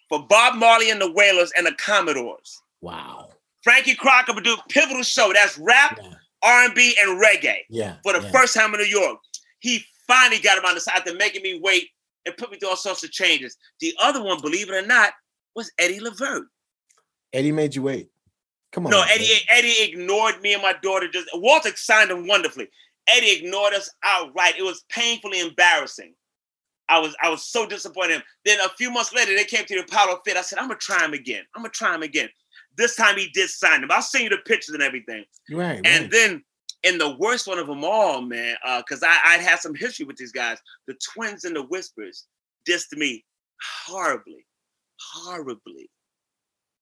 [0.09, 2.61] for Bob Marley and the Wailers and the Commodores.
[2.81, 3.29] Wow.
[3.63, 5.33] Frankie Crocker would do a pivotal show.
[5.33, 6.13] That's rap, Yeah.
[6.43, 7.95] R&B, and reggae Yeah.
[8.03, 8.31] for the yeah.
[8.31, 9.19] first time in New York.
[9.59, 11.89] He finally got him on the side after making me wait
[12.25, 13.57] and put me through all sorts of changes.
[13.79, 15.13] The other one, believe it or not,
[15.55, 16.47] was Eddie Levert.
[17.33, 18.09] Eddie made you wait.
[18.71, 18.91] Come on.
[18.91, 19.01] No.
[19.09, 21.07] Eddie Eddie ignored me and my daughter.
[21.07, 22.67] Just Walter signed him wonderfully.
[23.07, 24.57] Eddie ignored us outright.
[24.57, 26.13] It was painfully embarrassing.
[26.89, 28.23] I was I was so disappointed.
[28.45, 30.37] Then a few months later, they came to the Apollo Fit.
[30.37, 31.43] I said, I'm gonna try him again.
[31.55, 32.29] I'm gonna try him again.
[32.77, 33.91] This time he did sign him.
[33.91, 35.25] I'll send you the pictures and everything.
[35.51, 35.81] Right.
[35.83, 36.11] And right.
[36.11, 36.43] then
[36.83, 40.05] in the worst one of them all, man, uh, because I I'd had some history
[40.05, 40.59] with these guys.
[40.87, 42.25] The twins and the whispers
[42.67, 43.25] dissed me
[43.85, 44.45] horribly,
[44.99, 45.89] horribly.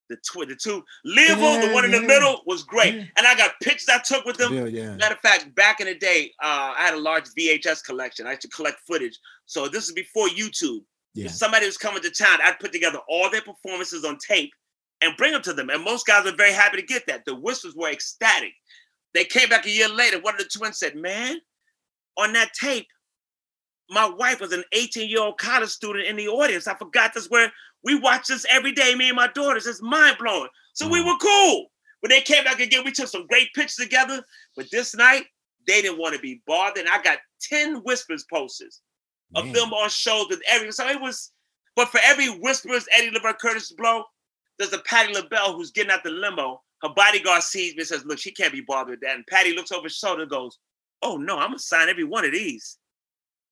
[0.10, 2.08] The twi- the two, Leaveil, the one in the yeah.
[2.08, 2.94] middle, was great.
[2.94, 3.04] Yeah.
[3.18, 4.54] And I got pictures I took with them.
[4.54, 4.96] yeah, yeah.
[4.96, 8.28] Matter of fact, back in the day, uh, I had a large VHS collection.
[8.28, 9.18] I used to collect footage.
[9.46, 10.82] So this is before YouTube.
[11.16, 11.26] Yeah.
[11.26, 14.52] If somebody was coming to town, I'd put together all their performances on tape
[15.02, 15.70] and bring them to them.
[15.70, 17.26] And most guys were very happy to get that.
[17.26, 18.52] The whispers were ecstatic.
[19.14, 20.20] They came back a year later.
[20.20, 21.38] One of the twins said, Man,
[22.18, 22.88] on that tape,
[23.90, 26.68] my wife was an 18 year old college student in the audience.
[26.68, 27.52] I forgot this where
[27.84, 29.68] we watch this every day, me and my daughters.
[29.68, 30.50] It's mind blowing.
[30.74, 31.06] So we mm.
[31.06, 31.68] were cool.
[32.02, 34.24] When they came back again, we took some great pictures together.
[34.56, 35.26] But this night,
[35.68, 36.86] they didn't want to be bothered.
[36.86, 38.82] And I got 10 whispers posters
[39.36, 41.32] of them on shows with every so it was
[41.76, 44.04] but for every whispers Eddie Levert Kurtis Blow,
[44.58, 46.62] there's a Patti LaBelle who's getting out the limo.
[46.82, 49.16] Her bodyguard sees me and says, Look, she can't be bothered with that.
[49.16, 50.58] And Patti looks over his shoulder and goes,
[51.02, 52.78] Oh no, I'm gonna sign every one of these.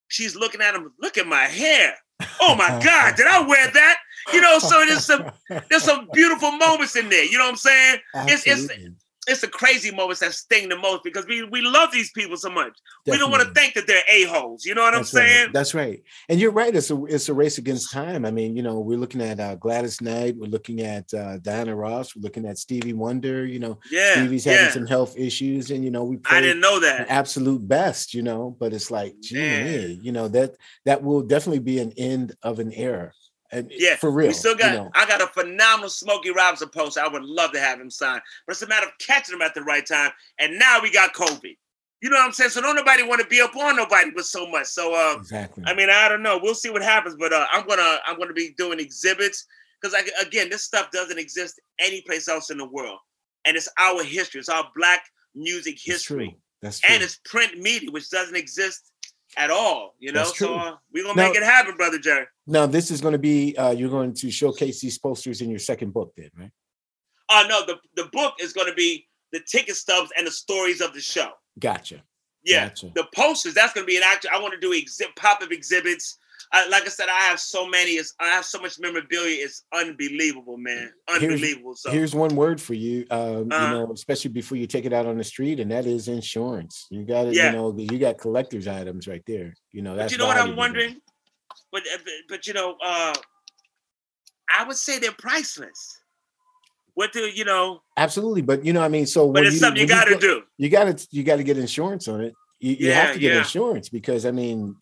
[0.10, 1.96] She's looking at him, look at my hair.
[2.40, 3.98] Oh my God, did I wear that?
[4.34, 5.32] You know, so there's some
[5.70, 7.26] there's some beautiful moments in there.
[7.26, 8.00] You know what I'm saying?
[8.16, 8.94] it's- it's- Absolutely.
[9.28, 12.50] It's the crazy moments that sting the most because we we love these people so
[12.50, 12.74] much.
[13.06, 14.66] We don't want to think that they're a-holes.
[14.66, 15.28] You know what I'm That's right.
[15.28, 15.50] saying?
[15.54, 16.04] That's right.
[16.30, 16.76] And you're right.
[16.76, 18.26] It's a it's a race against time.
[18.26, 20.36] I mean, you know, we're looking at uh, Gladys Knight.
[20.38, 22.16] We're looking at uh, Diana Ross.
[22.16, 23.46] We're looking at Stevie Wonder.
[23.46, 24.14] You know, Yeah.
[24.14, 24.72] Stevie's having yeah.
[24.72, 27.08] some health issues, and you know, we I didn't know that.
[27.10, 28.14] absolute best.
[28.14, 30.56] You know, but it's like, gee, man, you know that
[30.86, 33.12] that will definitely be an end of an era.
[33.54, 34.28] And Yeah, for real.
[34.28, 34.72] We still got.
[34.72, 36.98] You know, I got a phenomenal Smokey Robinson post.
[36.98, 39.54] I would love to have him sign, but it's a matter of catching him at
[39.54, 40.12] the right time.
[40.40, 41.56] And now we got Kobe.
[42.02, 42.50] You know what I'm saying?
[42.50, 44.66] So don't nobody want to be up on nobody with so much.
[44.66, 45.64] So uh, exactly.
[45.66, 46.40] I mean, I don't know.
[46.42, 49.46] We'll see what happens, but uh, I'm gonna I'm gonna be doing exhibits
[49.82, 52.98] because I again, this stuff doesn't exist anyplace else in the world,
[53.46, 54.40] and it's our history.
[54.40, 55.04] It's our Black
[55.36, 56.38] music That's history, true.
[56.62, 56.94] That's true.
[56.94, 58.92] and it's print media, which doesn't exist
[59.38, 59.96] at all.
[60.00, 62.26] You know, so uh, we're gonna Now- make it happen, brother Jerry.
[62.48, 65.94] now this is to be uh, you're going to showcase these posters in your second
[65.94, 66.52] book, then, right?
[67.30, 70.94] Oh no, the the book is to be the ticket stubs and the stories of
[70.94, 71.32] the show.
[71.60, 72.04] Gotcha.
[72.44, 72.92] Yeah, Gotcha.
[72.94, 73.54] the posters.
[73.54, 74.26] That's to be an act.
[74.32, 76.18] I want to do exhibit pop up exhibits.
[76.52, 77.92] I, like I said, I have so many.
[77.92, 79.44] It's, I have so much memorabilia.
[79.44, 80.92] It's unbelievable, man.
[81.08, 81.76] Here's- Unbelievable.
[81.76, 83.20] so Here's one word for you, um,
[83.52, 83.66] Uh-huh.
[83.66, 86.86] you know, especially before you take it out on the street, and that is insurance.
[86.92, 87.48] You got it, Yeah.
[87.52, 89.54] you know, you got collector's items right there.
[89.72, 91.00] You know, but you know what I'm wondering?
[91.72, 93.14] but but, but you know, uh,
[94.56, 96.00] I would say they're priceless.
[96.96, 97.82] What do you know?
[97.98, 100.44] Absolutely, but you know, I mean, so but it's you, something you got to do.
[100.58, 102.34] You got to you got to get insurance on it.
[102.60, 103.40] You, you Yeah, have to get yeah.
[103.40, 104.76] insurance because I mean,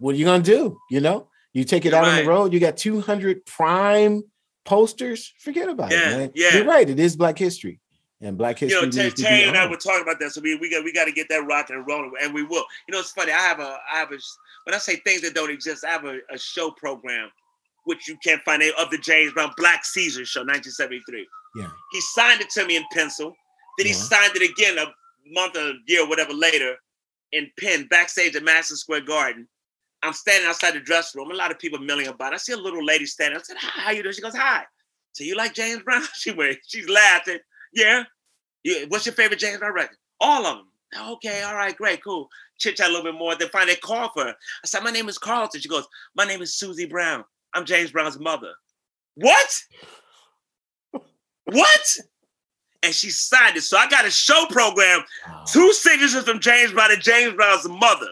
[0.00, 0.78] what are you gonna do?
[0.90, 2.52] You know, you take it You're out on the road.
[2.52, 4.22] You got two hundred prime
[4.64, 5.32] posters.
[5.38, 6.32] Forget about Yeah, it, man.
[6.34, 6.56] yeah.
[6.56, 6.88] You're right.
[6.88, 7.80] It is Black History,
[8.20, 8.78] and Black History.
[8.80, 10.56] You know, Terry, needs to Tay be and I were talking about that, so we
[10.56, 12.64] we got we got to get that rocking and rolling, and we will.
[12.88, 13.32] You know, it's funny.
[13.32, 14.18] I have a I have a
[14.64, 17.30] when I say things that don't exist, I have a, a show program
[17.86, 21.26] which you can't find of the James Brown Black Caesar show, 1973.
[21.56, 21.68] Yeah.
[21.92, 23.32] He signed it to me in pencil.
[23.78, 24.86] Then he signed it again a
[25.32, 26.74] month or a year, whatever later,
[27.32, 29.46] in pen backstage at Madison Square Garden.
[30.02, 31.30] I'm standing outside the dressing room.
[31.30, 32.32] A lot of people milling about.
[32.34, 33.38] I see a little lady standing.
[33.38, 34.64] I said, "Hi, how you doing?" She goes, "Hi."
[35.12, 36.02] So you like James Brown?
[36.14, 36.58] She went.
[36.66, 37.38] She's laughing.
[37.72, 38.04] Yeah.
[38.62, 38.84] Yeah.
[38.88, 39.96] What's your favorite James Brown record?
[40.20, 40.66] All of them.
[40.96, 41.42] Oh, okay.
[41.42, 41.76] All right.
[41.76, 42.02] Great.
[42.04, 42.28] Cool.
[42.58, 43.34] Chit chat a little bit more.
[43.34, 44.30] Then finally call for her.
[44.62, 47.24] I said, "My name is Carlton." She goes, "My name is Susie Brown.
[47.54, 48.52] I'm James Brown's mother."
[49.14, 49.62] What?
[51.44, 51.96] What?
[52.82, 53.62] And she signed it.
[53.62, 55.44] So I got a show program Wow.
[55.48, 58.08] two signatures from James Brown and James Brown's mother.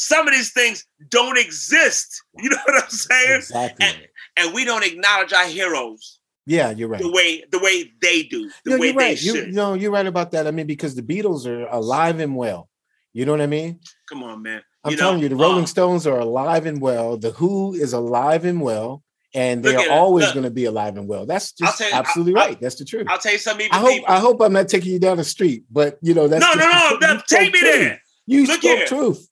[0.00, 2.22] Some of these things don't exist.
[2.40, 3.36] You know what I'm saying?
[3.38, 3.84] Exactly.
[3.86, 3.96] And,
[4.36, 7.02] and we don't acknowledge our heroes yeah, you're right.
[7.02, 9.22] the way the way they do, the No, way you're they right.
[9.22, 9.52] You, should.
[9.54, 10.46] no, you're right about that.
[10.46, 12.68] I mean, because the Beatles are alive and well.
[13.12, 13.80] You know what I mean?
[14.08, 14.62] Come on, man.
[14.84, 17.18] I'm You know, telling you, the Rolling uh, Stones are alive and well.
[17.18, 19.02] The Who is alive and well,
[19.34, 21.26] and they are always going to be alive and well.
[21.26, 22.60] That's just you, absolutely I- right.
[22.60, 23.08] That's the truth.
[23.10, 23.68] I'll tell you something.
[23.72, 26.28] I hope people, I hope I'm not taking you down the street, but you know
[26.28, 27.20] that's no, no, no, no.
[27.26, 28.00] Take me there.
[28.26, 28.86] You Look spoke here.
[28.86, 29.28] truth.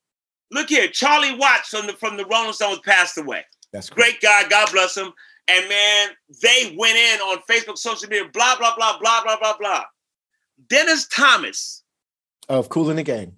[0.53, 3.44] Look here, Charlie Watts from the from the Rolling Stones passed away.
[3.72, 4.20] That's great.
[4.20, 5.12] Great guy, God bless him.
[5.49, 6.09] And man,
[6.42, 9.84] they went in on Facebook, social media, blah blah blah blah blah blah blah.
[10.68, 11.82] Dennis Thomas,
[12.49, 13.36] Of Kool and the Gang.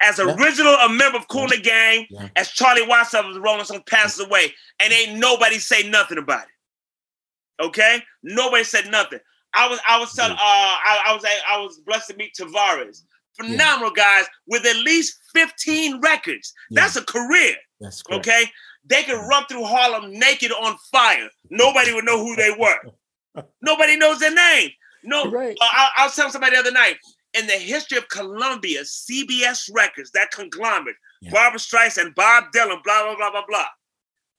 [0.00, 0.34] as Yeah.
[0.34, 2.28] original a member of Kool and the Gang, Yeah.
[2.36, 6.44] as Charlie Watts of the Rolling Stones passes away, and ain't nobody say nothing about
[6.44, 7.64] it.
[7.64, 9.20] Okay, nobody said nothing.
[9.54, 13.02] I was I was telling uh I, I was I was blessed to meet Tavares,
[13.36, 16.52] phenomenal guys with at least fifteen records.
[16.70, 16.82] Yeah.
[16.82, 17.54] That's a career.
[17.80, 18.26] That's correct.
[18.26, 18.44] Okay,
[18.84, 21.28] they could run through Harlem naked on fire.
[21.50, 23.42] Nobody would know who they were.
[23.62, 24.70] Nobody knows their name.
[25.02, 25.56] No, right.
[25.60, 26.96] uh, I, I was telling somebody the other night
[27.34, 31.30] in the history of Columbia, CBS Records, that conglomerate, Yeah.
[31.32, 33.66] Barbra Streisand, Bob Dylan, blah blah blah blah blah.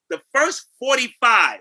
[0.09, 1.59] The first forty-five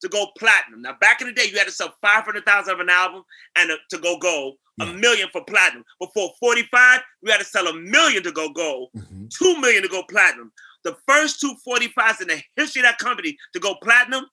[0.00, 0.82] to go platinum.
[0.82, 3.22] Now, back in the day, you had to sell five hundred thousand of an album
[3.56, 5.84] and uh, to go gold, a million for platinum.
[6.00, 9.30] Before forty-five, we had to sell a million to go gold, Mhm.
[9.30, 10.52] two million to go platinum.
[10.82, 14.24] The first two 45s in the history of that company to go platinum,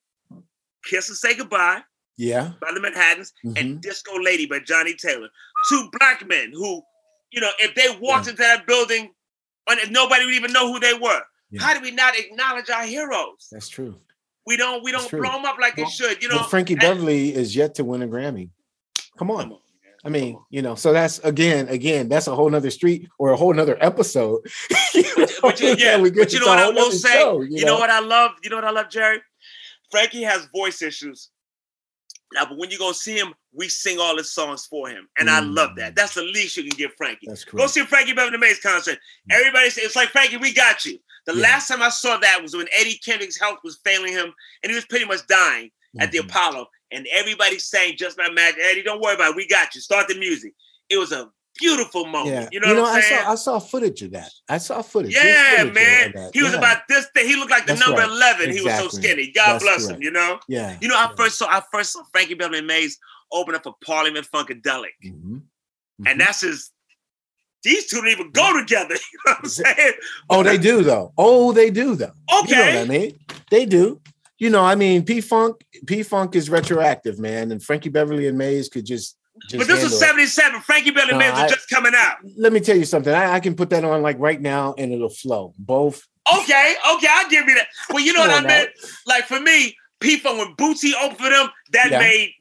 [0.85, 1.81] Kiss and Say Goodbye
[2.15, 2.53] Yeah.
[2.61, 3.59] by the Manhattans Mhm.
[3.59, 5.27] and Disco Lady by Johnnie Taylor.
[5.67, 6.81] Two black men who,
[7.31, 9.13] you know, if they walked into that building
[9.69, 11.21] and nobody would even know who they were.
[11.51, 11.61] Yeah.
[11.63, 13.49] How do we not acknowledge our heroes?
[13.51, 13.99] That's true.
[14.47, 15.21] We don't we don't true.
[15.21, 16.37] blow them up like Well- they should, you know.
[16.39, 18.49] But Frankie and- Beverly is yet to win a Grammy.
[19.19, 19.51] Come Come on.
[19.51, 19.59] on.
[20.05, 23.35] I mean, you know, so that's again, again, that's a whole nother street or a
[23.35, 24.41] whole nother episode.
[24.93, 26.91] You But you, yeah, we but get you to know what a I whole will
[26.91, 27.13] say?
[27.13, 28.31] show, you know what I love?
[28.43, 29.21] You know what I love, Jerry?
[29.91, 31.29] Frankie has voice issues.
[32.33, 35.07] Now, but when you go see him, we sing all his songs for him.
[35.17, 35.93] And I love that.
[35.93, 35.95] Mm.
[35.95, 37.27] That's the least you can give Frankie.
[37.27, 38.99] That's Go see Frankie Beverly Maze concert.
[39.31, 40.99] Everybody say it's like Frankie, we got you.
[41.25, 41.41] The Yeah.
[41.43, 44.75] last time I saw that was when Eddie Kendrick's health was failing him, and he
[44.75, 46.25] was pretty much dying at the Mhm.
[46.25, 46.69] Apollo.
[46.91, 49.35] And everybody saying, "Just my magic, Eddie, don't worry about it.
[49.35, 49.81] We got you.
[49.81, 50.53] Start the music."
[50.89, 52.35] It was a beautiful moment.
[52.35, 53.21] Yeah, You know what I'm I saying?
[53.23, 54.31] saw I saw footage of that.
[54.49, 55.13] I saw footage.
[55.15, 56.29] Yeah, footage of man.
[56.33, 56.57] He was Yeah.
[56.59, 57.27] about this thing.
[57.27, 58.09] He looked like the That's number right.
[58.09, 58.51] 11.
[58.51, 59.31] He was so skinny.
[59.31, 60.39] God That's bless him, you know?
[60.47, 60.77] Yeah.
[60.81, 61.15] You know, I yeah.
[61.17, 62.97] first saw I first saw Frankie Beverly and Maze
[63.31, 64.91] open up for Parliament Funkadelic.
[65.05, 65.41] Mhm.
[66.05, 66.17] And Mhm.
[66.19, 66.71] that's his
[67.63, 68.95] these two don't even go together.
[69.11, 69.93] You know what I'm saying?
[70.29, 71.11] oh, they do though.
[71.17, 72.13] Oh, they do though.
[72.29, 72.75] You know Okay.
[72.75, 73.19] what I mean?
[73.51, 73.99] They do.
[74.39, 78.37] You know, I mean, P Funk, P Funk is retroactive, man, and Frankie Beverly and
[78.37, 79.16] Maze could just.
[79.49, 79.99] Just but this handle it.
[79.99, 80.61] 77.
[80.61, 82.17] Frankie Beverly No, I- just coming out.
[82.37, 83.13] Let me tell you something.
[83.13, 85.53] I, I can put that on like right now, and it'll flow.
[85.57, 86.03] Both.
[86.41, 87.67] Okay, okay, I'll give you that.
[87.89, 88.47] Well, you know what I now.
[88.47, 88.69] meant?
[89.05, 91.99] Like for me, P Funk when Bootsy opened for them, that Yeah.
[91.99, 92.33] made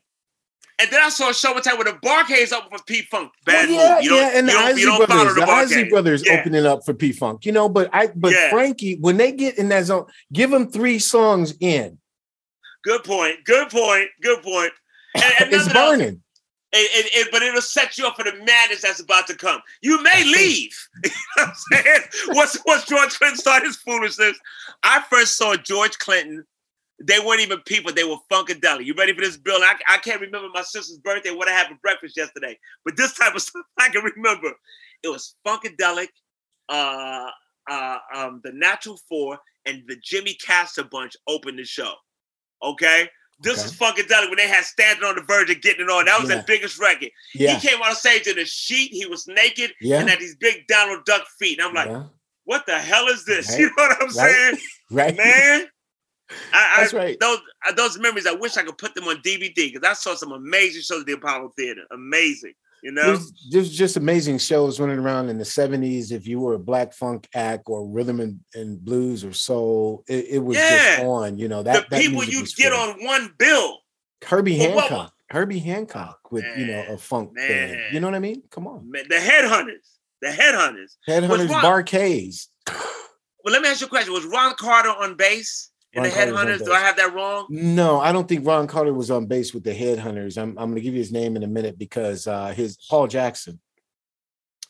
[0.79, 3.31] and then I saw a show one time with the Bar-Kays open for P Funk.
[3.47, 4.05] Bad Well, yeah, move.
[4.05, 5.89] You yeah, and you the Isley brothers, the the Bar-Kays.
[5.91, 6.41] brothers Yeah.
[6.41, 7.47] opening up for P Funk.
[7.47, 8.51] You know, but I, but Yeah.
[8.51, 11.97] Frankie, when they get in that zone, give them three songs in.
[12.85, 13.37] Good point.
[13.47, 14.09] Good point.
[14.23, 14.73] Good point.
[15.15, 16.07] And, and it's burning.
[16.09, 16.17] else,
[16.77, 19.61] it, it, it- but it'll set you up for the madness that's about to come.
[19.83, 20.77] You may leave.
[21.05, 21.55] you know what I'm
[21.85, 22.01] saying?
[22.29, 24.39] Once, once George Clinton started his foolishness,
[24.83, 26.45] I first saw George Clinton.
[27.03, 28.87] They weren't even people, they were Funkadelic.
[28.87, 29.59] You ready for this, Bill?
[29.63, 33.13] I, I can't remember my sister's birthday, what I had for breakfast yesterday, but this
[33.15, 34.53] type of stuff I can remember.
[35.03, 36.09] It was Funkadelic,
[36.71, 37.29] uh,
[37.71, 41.93] uh, um, the Natural Four and the Jimmy Castor Bunch opened the show.
[42.63, 43.09] Okay.
[43.41, 43.67] This Okay.
[43.67, 46.05] is Funkadelic when they had Standing on the Verge of Getting It On.
[46.07, 46.37] That was Yeah.
[46.37, 47.11] their biggest record.
[47.35, 47.59] Yeah.
[47.59, 48.93] He came on stage in a sheet.
[48.93, 50.01] He was naked Yeah.
[50.01, 51.59] and had these big Donald Duck feet.
[51.59, 52.05] And I'm like, yeah.
[52.45, 53.49] what the hell is this?
[53.51, 53.59] Right.
[53.61, 54.13] You know what I'm Right.
[54.13, 54.59] saying?
[54.91, 55.17] Right.
[55.17, 55.69] Man.
[56.53, 57.21] I, That's I, right.
[57.21, 60.15] Those uh, those memories, I wish I could put them on DVD because I saw
[60.17, 61.83] some amazing shows at the Apollo Theater.
[61.93, 62.55] Amazing.
[62.83, 63.03] You know?
[63.03, 66.13] There's, there's just amazing shows running around in the 70s.
[66.13, 70.27] If you were a black funk act or rhythm and, and blues or soul, it,
[70.31, 71.39] it was just on.
[71.39, 73.79] You know, the that, that people music you get on one bill.
[74.25, 75.13] Herbie Well, Hancock.
[75.31, 77.93] Herbie Hancock with you know a funk band.
[77.93, 78.43] You know what I mean?
[78.51, 78.91] Come on.
[78.91, 79.97] Man, The headhunters.
[80.23, 80.97] The headhunters.
[81.09, 81.63] Headhunters, wrong?
[81.63, 82.49] Bar-Kays.
[82.67, 84.13] Well, let me ask you a question.
[84.13, 86.65] Was Ron Carter on bass in Ron the Carter was on headhunters?
[86.67, 86.73] Do.
[86.73, 87.47] I have that wrong?
[87.49, 90.37] No, I don't think Ron Carter was on bass with the Headhunters.
[90.41, 93.07] I'm, I'm going to give you his name in a minute because uh, his Paul
[93.07, 93.61] Jackson,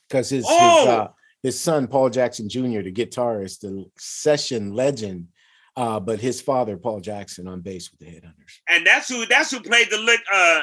[0.09, 0.89] because his his, Oh!
[0.89, 1.09] uh,
[1.43, 5.29] his son Paul Jackson Jr., the guitarist, the session legend,
[5.77, 8.61] uh, but his father Paul Jackson on bass with the Headhunters.
[8.69, 10.63] And that's who that's who played the lick uh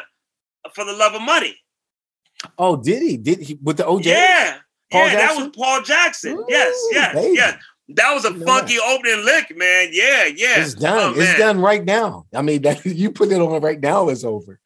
[0.74, 1.56] for the love of money.
[2.58, 3.18] Oh, did he?
[3.18, 4.06] Did he with the OJ?
[4.06, 4.58] Yeah.
[4.92, 6.44] Paul yeah, that was Paul Jackson.
[6.48, 7.36] yes, yes, baby.
[7.36, 7.58] yes.
[7.90, 9.90] That was a funky opening lick, man.
[9.92, 10.62] Yeah, yeah.
[10.64, 11.16] It's done.
[11.16, 12.26] Oh, it's done right now.
[12.34, 14.08] I mean, that, you put it on right now.
[14.08, 14.60] It's over.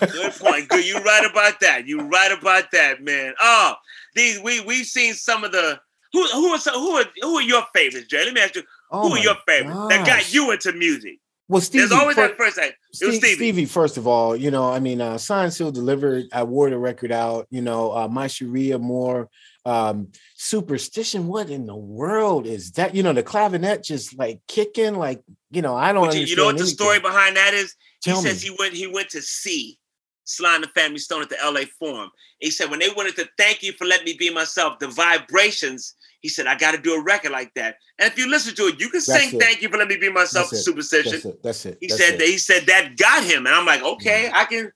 [0.00, 0.68] Good point.
[0.68, 0.86] Good.
[0.86, 1.86] You right about that.
[1.88, 3.34] You're right about that, man.
[3.40, 3.74] Oh,
[4.14, 5.80] these we we've seen some of the
[6.12, 8.24] who who are some, who are who are your favorites, Jay?
[8.24, 8.62] Let me ask you,
[8.92, 11.18] Oh who are your favorites that got you into music?
[11.48, 12.58] Well, Stevie, There's always fir- that first.
[12.58, 13.34] It was Steve- Stevie.
[13.34, 16.26] Stevie, first of all, you know, I mean, uh, Sign Seal delivered.
[16.32, 17.48] I wore the record out.
[17.50, 19.28] You know, uh, My Cherie Amour
[19.64, 21.26] um, superstition.
[21.26, 22.94] What in the world is that?
[22.94, 26.28] You know, the clavinet just like kicking, like you know, I don't you, understand.
[26.28, 27.74] you know what the story behind that is?
[28.02, 28.30] Tell he me.
[28.30, 29.78] says he went he went to see
[30.24, 32.10] Sly and the Family Stone at the LA Forum.
[32.38, 35.94] He said when they wanted to thank you for letting me be myself, the vibrations.
[36.20, 37.76] He said I got to do a record like that.
[37.98, 39.40] And if you listen to it, you can sing it.
[39.40, 40.64] "Thank You for letting me be myself" That's it.
[40.64, 41.12] superstition.
[41.12, 41.42] That's it.
[41.42, 41.78] That's it.
[41.80, 42.18] He that's said it.
[42.18, 44.72] that he said that got him, and I'm like, okay, I can.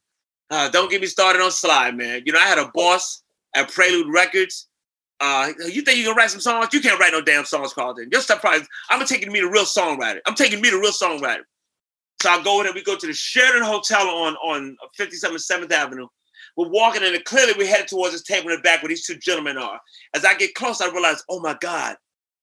[0.50, 2.22] Uh, don't get me started on Sly, man.
[2.26, 3.22] You know, I had a boss
[3.54, 4.68] at Prelude Records.
[5.24, 6.68] Uh, you think you can write some songs?
[6.74, 8.10] You can't write no damn songs, Carlton.
[8.12, 8.66] Your stuff probably.
[8.90, 10.18] I'm gonna taking me the real songwriter.
[10.26, 11.44] I'm taking me the real songwriter.
[12.20, 15.72] So I go in and we go to the Sheraton Hotel on on 57 7th
[15.72, 16.08] Avenue.
[16.58, 19.06] We're walking in, and clearly we're headed towards this table in the back where these
[19.06, 19.80] two gentlemen are.
[20.14, 21.96] As I get close, I realize, oh my God,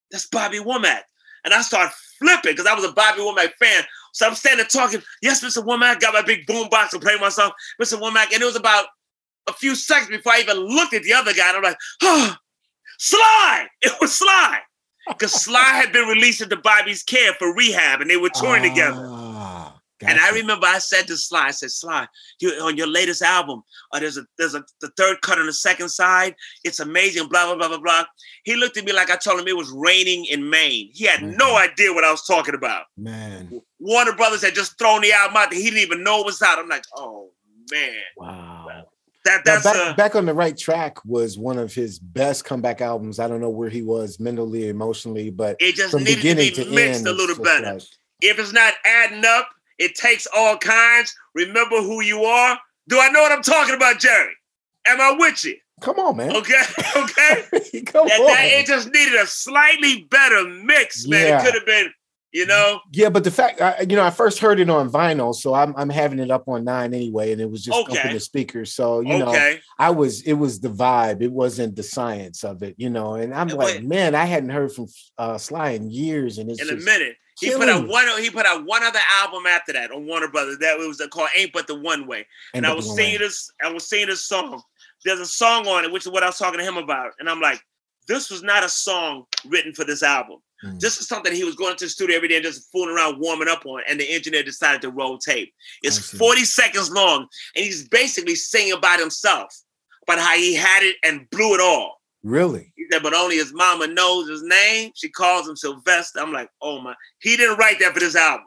[0.09, 1.01] that's Bobby Womack.
[1.45, 3.83] And I start flipping because I was a Bobby Womack fan.
[4.13, 5.63] So I'm standing talking, yes, Mr.
[5.63, 7.99] Womack, got my big boom box and playing my song, Mr.
[8.01, 8.33] Womack.
[8.33, 8.85] And it was about
[9.47, 11.49] a few seconds before I even looked at the other guy.
[11.49, 12.35] And I'm like, oh,
[13.01, 13.67] Sly!
[13.81, 14.59] It was Sly.
[15.07, 19.03] Because Sly had been released into Bobby's care for rehab and they were touring together.
[19.09, 22.05] Ah, And I remember I said to Sly, I said, Sly,
[22.39, 25.53] you on your latest album, uh, there's a there's a the third cut on the
[25.53, 26.35] second side.
[26.63, 28.03] It's amazing, blah, blah, blah, blah, blah.
[28.43, 30.91] He looked at me like I told him it was raining in Maine.
[30.93, 31.61] He had no Mhm.
[31.71, 32.83] idea what I was talking about.
[32.95, 33.61] man.
[33.79, 36.41] Warner Brothers had just thrown the album out that he didn't even know it was
[36.43, 36.59] out.
[36.59, 37.31] I'm like, oh
[37.71, 38.03] man.
[38.17, 38.85] Wow.
[39.25, 42.81] That that's back, uh, back on the right track was one of his best comeback
[42.81, 43.19] albums.
[43.19, 46.49] I don't know where he was mentally, emotionally, but it just from needed to beginning
[46.49, 47.73] be to mixed end, a little better.
[47.73, 47.83] like-
[48.21, 51.15] if it's not adding up, it takes all kinds.
[51.35, 52.59] Remember who you are.
[52.87, 54.33] Do I know what I'm talking about, Jerry?
[54.87, 55.57] Am I with you?
[55.81, 56.35] come on, man.
[56.35, 56.61] Okay,
[56.95, 57.81] okay.
[57.85, 58.27] come that, on.
[58.27, 61.27] that it just needed a slightly better mix, man.
[61.27, 61.41] Yeah.
[61.41, 61.91] It could have been,
[62.31, 62.79] you know.
[62.91, 65.73] Yeah, but the fact, I, you know, I first heard it on vinyl, so I'm
[65.75, 68.09] I'm having it up on nine anyway, and it was just up Okay.
[68.09, 68.73] in the speakers.
[68.73, 72.75] So you know, I was it was the vibe, it wasn't the science of it,
[72.77, 73.15] you know.
[73.15, 76.61] And I'm And like, man, I hadn't heard from uh, Sly in years, and it's
[76.61, 77.15] in a minute.
[77.39, 78.05] He put out one.
[78.21, 80.59] He put out one other album after that on Warner Brothers.
[80.59, 83.25] That was called "Ain't But the One Way." And I was singing Way.
[83.25, 83.51] this.
[83.63, 84.61] I was singing this song.
[85.03, 87.13] There's a song on it, which is what I was talking to him about.
[87.19, 87.59] And I'm like,
[88.07, 90.37] this was not a song written for this album.
[90.63, 90.79] Mm.
[90.79, 93.19] This is something he was going to the studio every day and just fooling around,
[93.19, 93.81] warming up on.
[93.87, 95.53] And the engineer decided to roll tape.
[95.83, 99.55] It's 40 seconds long, and he's basically singing about himself,
[100.07, 102.01] about how he had it and blew it all.
[102.23, 102.71] Really?
[102.75, 104.91] He said, but only his mama knows his name.
[104.95, 106.19] She calls him Sylvester.
[106.19, 106.93] I'm like, oh my.
[107.19, 108.45] He didn't write that for this album.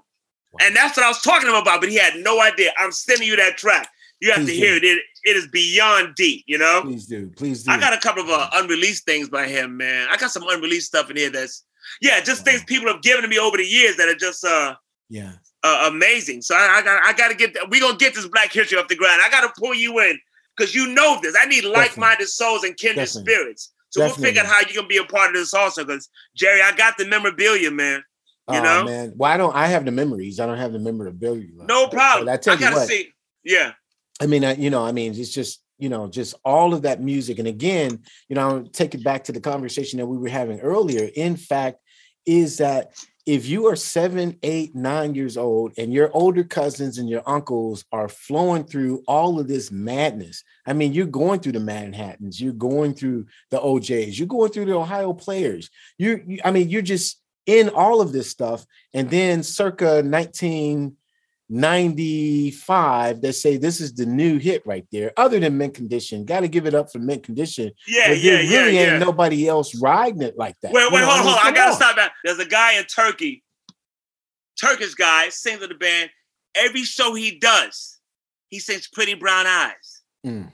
[0.60, 2.70] And that's what I was talking to him about, but he had no idea.
[2.78, 3.88] I'm sending you that track.
[4.20, 4.86] You have Please to hear do.
[4.86, 4.90] it.
[4.90, 5.02] it.
[5.24, 6.82] It is beyond deep, you know?
[6.82, 7.72] Please do, please do.
[7.72, 10.06] I got a couple of uh, unreleased things by him, man.
[10.10, 11.64] I got some unreleased stuff in here that's,
[12.00, 14.74] yeah, just things people have given to me over the years that are just uh,
[15.08, 15.32] yeah.
[15.62, 16.42] uh amazing.
[16.42, 18.88] So I, I got I got to get we gonna get this Black History off
[18.88, 19.20] the ground.
[19.24, 20.18] I got to pull you in
[20.56, 21.36] because you know this.
[21.40, 23.32] I need like-minded souls and kindred Definitely.
[23.32, 23.72] spirits.
[23.90, 25.84] So we'll figure out how you can be a part of this also.
[25.84, 28.02] Because Jerry, I got the memorabilia, man.
[28.50, 28.84] You oh, know?
[28.84, 29.12] man.
[29.16, 29.54] Well, I don't.
[29.54, 30.40] I have the memories.
[30.40, 31.48] I don't have the memorabilia.
[31.68, 32.26] No problem.
[32.26, 32.88] But I tell I you gotta what.
[32.88, 33.10] see.
[33.44, 33.72] Yeah.
[34.20, 37.02] I mean, I, you know, I mean, it's just you know, just all of that
[37.02, 37.38] music.
[37.38, 41.08] And again, you know, take it back to the conversation that we were having earlier.
[41.14, 41.78] In fact,
[42.26, 42.92] is that
[43.26, 47.84] if you are seven, eight, nine years old, and your older cousins and your uncles
[47.90, 52.52] are flowing through all of this madness, I mean, you're going through the Manhattans, you're
[52.52, 55.70] going through the O'Jays, you're going through the Ohio players.
[55.96, 58.66] You're, you, I mean, you're just in all of this stuff.
[58.92, 60.02] And then circa
[61.48, 66.24] 1995, that say this is the new hit right there, other than mint condition.
[66.24, 67.70] Got to give it up for mint condition.
[67.86, 68.58] Yeah, yeah, yeah.
[68.60, 68.92] Really yeah.
[68.92, 70.72] ain't nobody else riding it like that.
[70.72, 71.38] Wait, wait, you know, hold, hold.
[71.42, 71.76] I, gotta on.
[71.76, 72.12] stop that.
[72.24, 73.44] There's a guy in Turkey,
[74.58, 76.10] Turkish guy, sings in the band.
[76.54, 77.98] Every show he does,
[78.48, 80.02] he sings Pretty Brown Eyes.
[80.26, 80.50] Mm.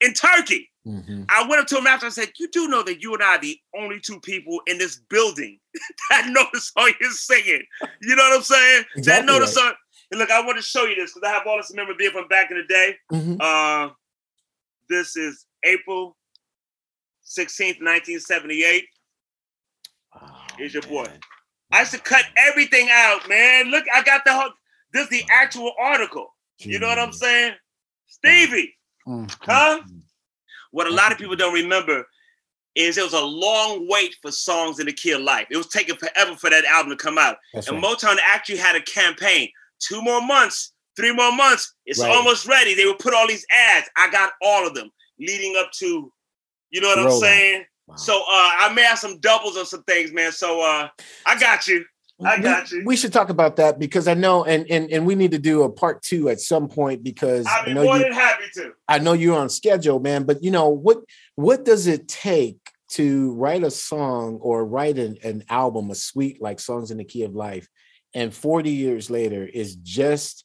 [0.00, 0.70] In Turkey.
[0.86, 1.22] Mm-hmm.
[1.30, 3.36] I went up to him after I said, You do know that you and I
[3.36, 5.58] are the only two people in this building
[6.10, 7.62] that know the song you're singing.
[8.02, 8.84] You know what I'm saying?
[8.96, 9.72] Exactly that know the song.
[10.14, 12.50] Look, I want to show you this because I have all this memorabilia from back
[12.50, 12.96] in the day.
[13.12, 13.36] Mm-hmm.
[13.40, 13.90] Uh,
[14.88, 16.16] this is April
[17.26, 18.84] 16th, 1978.
[20.20, 20.26] Oh,
[20.58, 21.06] Here's your boy.
[21.72, 23.70] I used to cut everything out, man.
[23.70, 24.50] Look, I got the whole,
[24.92, 26.28] this is the actual article.
[26.60, 26.66] Jeez.
[26.66, 27.54] You know what I'm saying?
[28.06, 28.74] Stevie.
[29.08, 29.26] Mm-hmm.
[29.40, 29.80] Huh?
[30.70, 32.04] What a lot of people don't remember
[32.74, 35.46] is it was a long wait for songs in the key of life.
[35.50, 37.36] It was taking forever for that album to come out.
[37.52, 37.96] That's and right.
[37.96, 39.48] Motown actually had a campaign.
[39.86, 42.14] Two more months, three more months, it's right.
[42.14, 42.74] almost ready.
[42.74, 43.88] They would put all these ads.
[43.96, 46.12] I got all of them leading up to,
[46.70, 47.64] you know what Roll I'm saying?
[47.86, 47.96] Wow.
[47.96, 50.32] So uh, I may have some doubles on some things, man.
[50.32, 50.88] So uh,
[51.26, 51.84] I got you.
[52.24, 52.84] I got we, you.
[52.86, 55.64] We should talk about that because I know, and and and we need to do
[55.64, 58.44] a part two at some point because I'd be I know more you, than happy
[58.54, 58.72] to.
[58.88, 60.24] I know you're on schedule, man.
[60.24, 60.98] But you know what?
[61.34, 62.58] What does it take
[62.90, 67.04] to write a song or write an, an album, a suite like "Songs in the
[67.04, 67.68] Key of Life,"
[68.14, 70.44] and 40 years later is just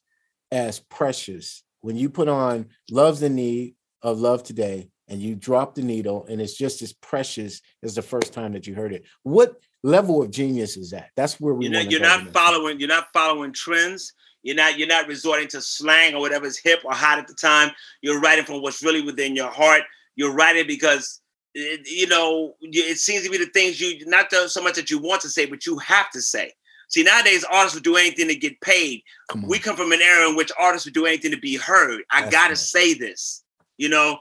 [0.50, 5.74] as precious when you put on "Love's the Need" of Love Today and you drop
[5.74, 9.04] the needle and it's just as precious as the first time that you heard it.
[9.22, 11.10] What level of genius is that?
[11.16, 14.12] That's where we you know, you're not following you're not following trends.
[14.42, 17.70] You're not you're not resorting to slang or whatever's hip or hot at the time.
[18.00, 19.82] You're writing from what's really within your heart.
[20.16, 21.20] You're writing because
[21.54, 24.98] it, you know it seems to be the things you not so much that you
[24.98, 26.52] want to say, but you have to say.
[26.90, 29.02] See, nowadays artists would do anything to get paid.
[29.28, 32.02] Come we come from an era in which artists would do anything to be heard.
[32.10, 32.58] I That's gotta right.
[32.58, 33.44] say this.
[33.78, 34.18] You know,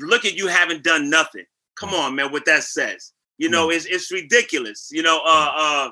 [0.00, 1.44] look at you haven't done nothing.
[1.76, 2.30] Come on, man.
[2.30, 3.12] What that says.
[3.38, 4.90] You know, it's it's ridiculous.
[4.92, 5.90] You know, uh, uh,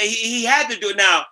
[0.00, 1.24] he, he had to do it now.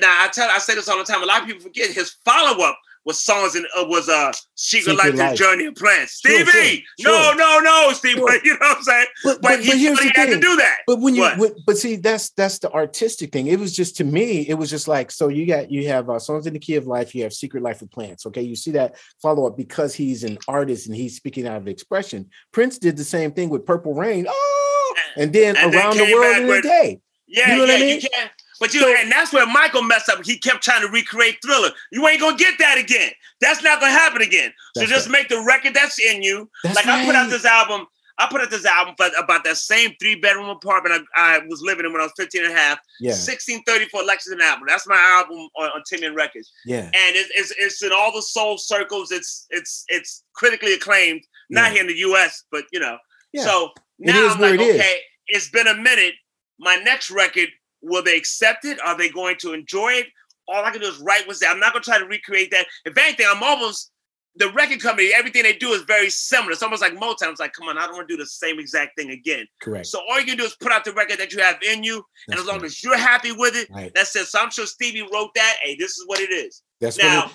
[0.00, 1.22] Now I tell I say this all the time.
[1.22, 4.96] A lot of people forget his follow up was songs and uh, was uh Secret,
[4.96, 6.12] Secret Life, Journey of Plants.
[6.12, 7.36] Stevie, sure, sure, sure.
[7.36, 8.18] no, no, no, Stevie.
[8.18, 8.34] Sure.
[8.44, 9.06] You know what I'm saying?
[9.22, 10.40] But, but, but, he, but here's he the had thing.
[10.40, 10.78] to do that.
[10.86, 13.46] But when you, but, but see, that's that's the artistic thing.
[13.46, 15.28] It was just to me, it was just like so.
[15.28, 17.14] You got you have uh, songs in the key of life.
[17.14, 18.26] You have Secret Life of Plants.
[18.26, 21.68] Okay, you see that follow up because he's an artist and he's speaking out of
[21.68, 22.28] expression.
[22.52, 24.26] Prince did the same thing with Purple Rain.
[24.28, 27.00] Oh, and then and around then the world in a day.
[27.26, 28.00] Yeah, you know yeah, what I mean?
[28.00, 28.30] You can't,
[28.60, 30.24] but you so, and that's where Michael messed up.
[30.24, 31.70] He kept trying to recreate Thriller.
[31.92, 33.10] You ain't gonna get that again.
[33.40, 34.52] That's not gonna happen again.
[34.76, 35.12] So just right.
[35.12, 36.48] make the record that's in you.
[36.62, 37.02] That's like right.
[37.02, 37.86] I put out this album.
[38.18, 41.62] I put out this album for, about that same three bedroom apartment I, I, was
[41.62, 42.78] living in when I was 15 and a half.
[43.00, 43.10] Yeah.
[43.10, 44.66] 1634 Lexington Avenue.
[44.68, 46.52] That's my album on, on Records.
[46.64, 46.84] Yeah.
[46.84, 49.10] And it, it's it's in all the soul circles.
[49.10, 51.22] It's it's it's critically acclaimed.
[51.50, 51.70] Not yeah.
[51.72, 52.98] here in the US, but you know.
[53.32, 53.44] Yeah.
[53.44, 54.94] So now I'm like, okay, is.
[55.26, 56.14] it's been a minute.
[56.58, 57.48] My next record
[57.84, 58.80] Will they accept it?
[58.84, 60.06] Are they going to enjoy it?
[60.48, 61.50] All I can do is write what's there.
[61.50, 62.66] I'm not going to try to recreate that.
[62.84, 63.90] If anything, I'm almost
[64.36, 65.10] the record company.
[65.14, 66.52] Everything they do is very similar.
[66.52, 67.30] It's almost like Motown.
[67.30, 69.46] It's like, come on, I don't want to do the same exact thing again.
[69.62, 69.86] Correct.
[69.86, 72.04] So all you can do is put out the record that you have in you,
[72.26, 73.92] that's and as long as you're happy with it, right.
[73.94, 74.26] that's it.
[74.26, 75.56] So I'm sure Stevie wrote that.
[75.62, 76.62] Hey, this is what it is.
[76.80, 77.26] That's now.
[77.26, 77.32] It,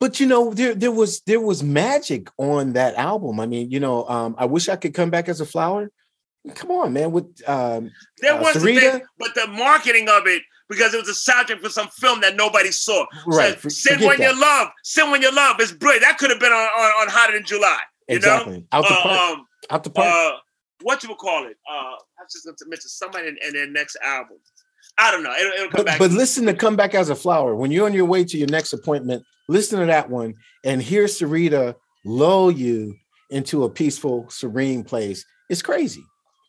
[0.00, 3.40] but you know, there there was there was magic on that album.
[3.40, 5.90] I mean, you know, um, I wish I could come back as a flower.
[6.54, 7.12] Come on, man.
[7.12, 11.30] With um, there uh, was thing, but the marketing of it because it was a
[11.30, 13.06] soundtrack for some film that nobody saw.
[13.26, 13.58] Right.
[13.60, 14.68] So, Send One Your Love.
[14.84, 15.56] Send One Your Love.
[15.60, 16.04] It's brilliant.
[16.04, 17.80] That could have been on, on, on Hotter Than July.
[18.08, 18.58] You exactly.
[18.58, 18.64] Know?
[18.72, 19.20] Out the uh, park.
[19.20, 20.08] Um, Out the park.
[20.08, 20.36] Uh,
[20.82, 21.56] what you would call it?
[21.68, 24.38] Uh, I was just going to mention somebody in, in, their next album.
[24.98, 25.34] I don't know.
[25.34, 25.98] It'll, it'll come but, back.
[25.98, 28.48] But listen to "Come Back as a Flower." When you're on your way to your
[28.48, 30.34] next appointment, listen to that one
[30.64, 31.74] and hear Syreeta
[32.04, 32.94] lull you
[33.30, 35.24] into a peaceful, serene place.
[35.48, 36.04] It's crazy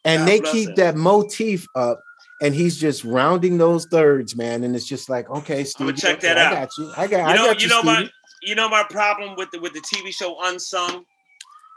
[0.10, 0.76] and God they keep it.
[0.78, 2.02] that motif up
[2.42, 4.64] and he's just rounding those thirds, man.
[4.64, 6.54] And it's just like, okay, Steve, check okay, that I out.
[6.54, 6.94] got you.
[6.96, 7.18] I got.
[7.18, 8.10] You I got you, you know my,
[8.42, 11.04] you know my problem with the with the TV show Unsung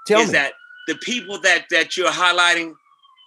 [0.07, 0.33] Tell is me.
[0.35, 0.53] that
[0.89, 2.75] the people that that you're highlighting,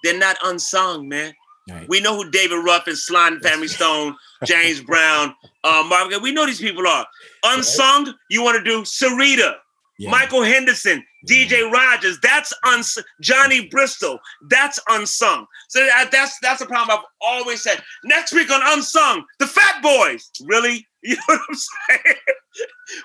[0.03, 1.33] they're not unsung, man.
[1.69, 1.89] Right.
[1.89, 5.33] We know who David Ruff and Sly and Family Stone, James Brown,
[5.63, 6.21] uh, Marvin.
[6.21, 7.05] We know these people are
[7.43, 8.05] unsung.
[8.05, 8.15] Right.
[8.29, 9.55] You want to do Syreeta,
[9.97, 10.11] Yeah.
[10.11, 14.19] Michael Henderson, DJ Rogers, that's uns Johnny Bristol,
[14.49, 15.45] that's unsung.
[15.69, 17.81] So that's that's a problem I've always said.
[18.03, 20.29] Next week on Unsung, the Fat Boys.
[20.45, 20.85] Really?
[21.07, 22.15] You know what I'm saying?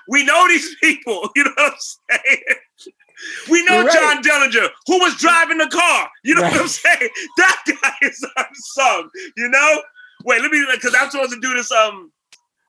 [0.07, 1.29] we know these people.
[1.35, 2.43] You know what I'm saying?
[3.47, 3.93] We know right.
[3.93, 6.09] John Dillinger, who was driving the car.
[6.23, 6.51] You know right.
[6.51, 7.09] what I'm saying?
[7.37, 9.09] That guy is unsung.
[9.37, 9.83] You know?
[10.25, 12.11] Wait, let me because I'm supposed to do this um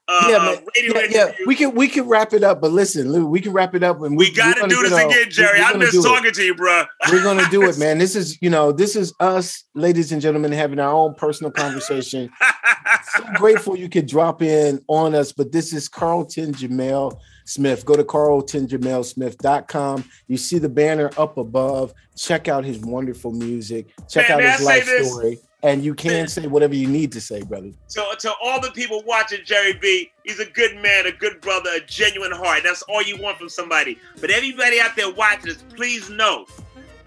[0.09, 0.64] uh, yeah, man.
[0.94, 3.84] yeah, yeah, we can we can wrap it up, but listen, we can wrap it
[3.84, 5.61] up, and we, we got to do this again, Jerry.
[5.61, 6.34] I miss talking it.
[6.34, 6.84] to you, bro.
[7.11, 7.98] we're gonna do it, man.
[7.98, 12.30] This is you know, this is us, ladies and gentlemen, having our own personal conversation.
[13.14, 17.84] so grateful you could drop in on us, but this is Carlton Jumel Smith.
[17.84, 20.05] Go to carltonjumelsmith.com.
[20.26, 21.94] You see the banner up above.
[22.16, 23.94] Check out his wonderful music.
[24.11, 27.42] Check man, out his life story and you can say whatever you need to say,
[27.42, 27.70] brother.
[27.86, 31.70] So to all the people watching Jerry B, he's a good man, a good brother,
[31.76, 32.62] a genuine heart.
[32.64, 33.98] That's all you want from somebody.
[34.20, 36.46] But everybody out there watching this, please know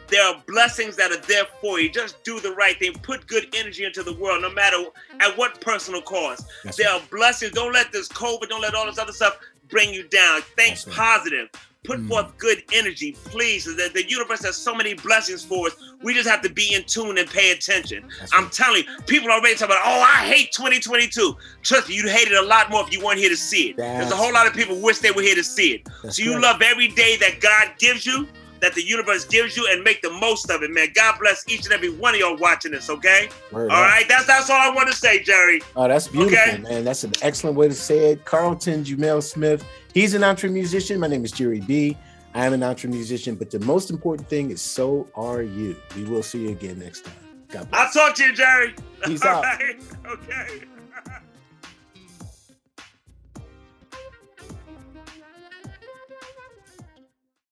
[0.08, 1.90] there are blessings that are there for you.
[1.90, 2.94] Just do the right thing.
[3.02, 4.78] Put good energy into the world, no matter
[5.20, 6.48] at what personal cost.
[6.64, 7.02] That's there right.
[7.02, 7.52] are blessings.
[7.54, 9.38] Don't let this COVID, don't let all this other stuff
[9.68, 10.42] bring you down.
[10.56, 11.50] Think positive.
[11.86, 12.10] Put mm.
[12.10, 13.66] forth good energy, please.
[13.66, 15.76] The, the universe has so many blessings for us.
[16.02, 18.10] We just have to be in tune and pay attention.
[18.20, 18.52] That's I'm right.
[18.52, 21.36] telling you, people are already talking about, oh, I hate 2022.
[21.64, 23.78] Trust me, you'd hate it a lot more if you weren't here to see it.
[23.78, 25.88] That's There's a whole lot of people wish they were here to see it.
[26.04, 26.42] That's so you right.
[26.42, 28.28] love every day that God gives you,
[28.62, 30.90] that the universe gives you, and make the most of it, man.
[30.94, 33.30] God bless each and every one of y'all watching this, okay?
[33.52, 35.62] Word all right, that's that's all I want to say, Jerry.
[35.76, 36.58] Oh, that's beautiful, okay?
[36.58, 36.84] man.
[36.84, 38.26] That's an excellent way to say it.
[38.26, 39.64] Carlton Jumel Smith.
[39.96, 41.00] He's an EntreMusician.
[41.00, 41.96] My name is Jerry B.
[42.34, 45.78] I am an EntreMusician, but the most important thing is so are you.
[45.96, 47.16] We will see you again next time.
[47.48, 47.96] God bless.
[47.96, 48.76] I'll talk to you, Jerry.
[49.06, 49.42] Peace out.
[49.46, 49.78] Right.
[50.06, 50.66] Okay.